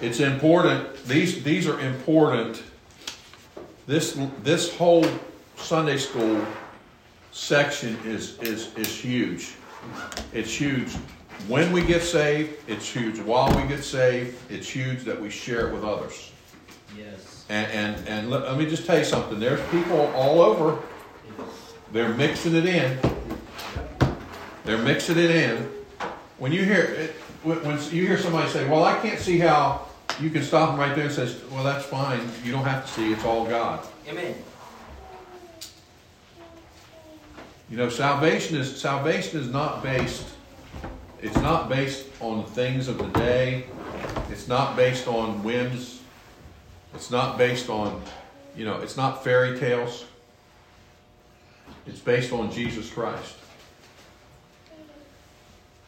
It's 0.00 0.20
important, 0.20 1.04
these 1.06 1.42
these 1.42 1.66
are 1.66 1.80
important. 1.80 2.62
This 3.87 4.18
this 4.42 4.76
whole 4.76 5.06
Sunday 5.56 5.96
school 5.96 6.44
section 7.32 7.96
is, 8.04 8.38
is, 8.40 8.74
is 8.76 8.88
huge. 8.88 9.54
It's 10.32 10.52
huge 10.52 10.96
when 11.48 11.70
we 11.70 11.85
get 11.85 12.02
saved, 12.02 12.54
it's 12.66 12.88
huge 12.88 13.20
while 13.20 13.54
we 13.54 13.68
get 13.68 13.85
saved, 13.85 14.37
it's 14.50 14.68
huge 14.68 15.04
that 15.04 15.20
we 15.20 15.30
share 15.30 15.68
it 15.68 15.72
with 15.72 15.85
others. 15.85 16.32
Yes. 16.96 17.44
And, 17.48 17.70
and, 17.70 18.09
and 18.09 18.30
let, 18.30 18.42
let 18.42 18.59
me 18.59 18.66
just 18.66 18.85
tell 18.85 18.98
you 18.98 19.04
something 19.04 19.38
there's 19.38 19.64
people 19.70 20.00
all 20.14 20.40
over, 20.40 20.78
they're 21.92 22.14
mixing 22.14 22.56
it 22.56 22.66
in. 22.66 22.98
They're 24.64 24.78
mixing 24.78 25.18
it 25.18 25.30
in. 25.30 25.70
When 26.38 26.50
you 26.50 26.64
hear 26.64 26.82
it, 26.82 27.12
when, 27.44 27.62
when 27.62 27.76
you 27.92 28.06
hear 28.06 28.18
somebody 28.18 28.50
say, 28.50 28.68
Well, 28.68 28.82
I 28.82 28.98
can't 28.98 29.20
see 29.20 29.38
how 29.38 29.86
you 30.20 30.31
can 30.31 30.42
stop 30.42 30.70
them 30.70 30.81
right 30.81 30.94
there 30.94 31.07
and 31.07 31.14
says, 31.14 31.40
Well, 31.50 31.64
that's 31.64 31.85
fine. 31.85 32.20
You 32.44 32.52
don't 32.52 32.64
have 32.64 32.87
to 32.87 32.92
see, 32.92 33.12
it's 33.12 33.24
all 33.24 33.46
God. 33.46 33.87
Amen. 34.09 34.35
You 37.68 37.76
know, 37.76 37.88
salvation 37.88 38.57
is 38.57 38.81
salvation 38.81 39.40
is 39.40 39.48
not 39.48 39.83
based. 39.83 40.26
It's 41.20 41.37
not 41.37 41.68
based 41.68 42.07
on 42.20 42.42
the 42.42 42.50
things 42.50 42.88
of 42.88 42.98
the 42.98 43.09
day. 43.09 43.64
It's 44.31 44.46
not 44.46 44.76
based 44.76 45.09
on 45.09 45.42
whims. 45.42 46.00
It's 46.94 47.11
not 47.11 47.37
based 47.37 47.68
on, 47.68 48.00
you 48.57 48.64
know, 48.64 48.81
it's 48.81 48.96
not 48.96 49.24
fairy 49.24 49.59
tales. 49.59 50.05
It's 51.87 52.00
based 52.00 52.33
on 52.33 52.50
Jesus 52.50 52.90
Christ. 52.90 53.35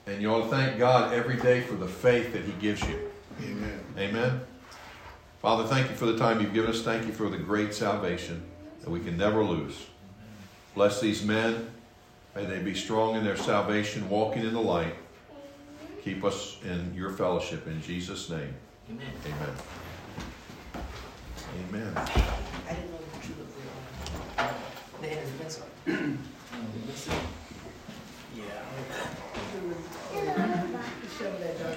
And 0.06 0.20
you 0.20 0.32
ought 0.32 0.44
to 0.44 0.48
thank 0.48 0.78
God 0.78 1.12
every 1.12 1.36
day 1.36 1.60
for 1.60 1.74
the 1.74 1.88
faith 1.88 2.32
that 2.32 2.42
He 2.42 2.52
gives 2.52 2.82
you. 2.88 3.10
Amen. 3.42 3.77
Amen. 3.98 4.40
Father, 5.42 5.64
thank 5.64 5.90
you 5.90 5.96
for 5.96 6.06
the 6.06 6.16
time 6.16 6.40
you've 6.40 6.54
given 6.54 6.70
us. 6.70 6.82
Thank 6.82 7.06
you 7.06 7.12
for 7.12 7.28
the 7.28 7.36
great 7.36 7.74
salvation 7.74 8.44
that 8.82 8.90
we 8.90 9.00
can 9.00 9.16
never 9.16 9.42
lose. 9.42 9.86
Bless 10.76 11.00
these 11.00 11.24
men. 11.24 11.68
May 12.36 12.44
they 12.44 12.60
be 12.60 12.74
strong 12.74 13.16
in 13.16 13.24
their 13.24 13.36
salvation, 13.36 14.08
walking 14.08 14.44
in 14.44 14.52
the 14.52 14.60
light. 14.60 14.94
Keep 16.04 16.22
us 16.24 16.58
in 16.64 16.94
your 16.94 17.10
fellowship 17.10 17.66
in 17.66 17.82
Jesus' 17.82 18.30
name. 18.30 18.54
Amen. 18.88 19.06
Amen. 19.26 19.54
Amen. 21.68 21.92
I 21.96 22.04
didn't 22.74 22.90
know 22.92 22.98
that 23.12 23.28
you 23.28 23.34
were 23.34 23.46
uh, 24.38 24.52
the 25.00 25.08
hand 25.08 25.26
of 25.26 25.32
the 25.32 25.42
pencil. 25.42 25.66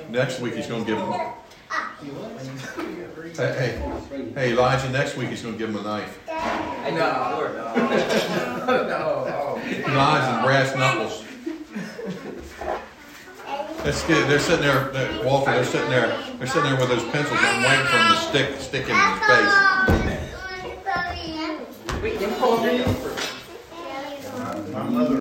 Next 0.09 0.39
week 0.39 0.53
he's 0.53 0.67
going 0.67 0.85
to 0.85 0.91
give 0.91 0.99
him. 0.99 1.31
Hey, 3.35 3.37
hey, 3.37 3.71
hey, 4.35 4.51
Elijah. 4.51 4.89
Next 4.89 5.15
week 5.15 5.29
he's 5.29 5.41
going 5.41 5.53
to 5.53 5.57
give 5.59 5.69
him 5.69 5.77
a 5.77 5.81
knife. 5.83 6.19
I 6.29 6.89
know, 6.91 7.35
Lord. 7.37 7.55
Knives 9.87 10.27
and 10.27 10.41
brass 10.43 10.75
knuckles. 10.75 11.23
That's 13.83 14.03
good. 14.05 14.27
They're 14.29 14.39
sitting 14.39 14.61
there, 14.65 14.89
they're- 14.91 15.23
Walter. 15.25 15.51
They're 15.51 15.63
sitting 15.65 15.89
there. 15.89 16.07
They're 16.37 16.47
sitting 16.47 16.69
there 16.69 16.77
with 16.79 16.89
those 16.89 17.03
pencils 17.11 17.39
and 17.41 17.63
waiting 17.63 17.85
for 17.85 17.97
him 17.97 18.11
to 18.11 18.17
stick, 18.17 18.59
stick 18.59 18.89
in 18.89 18.95
his 18.95 19.19
face. 19.25 19.53
Wait, 22.01 22.19
then 22.19 22.33
pull 22.39 22.57
them 22.57 22.69
in. 22.69 22.83
My 24.73 24.83
mother 24.83 25.09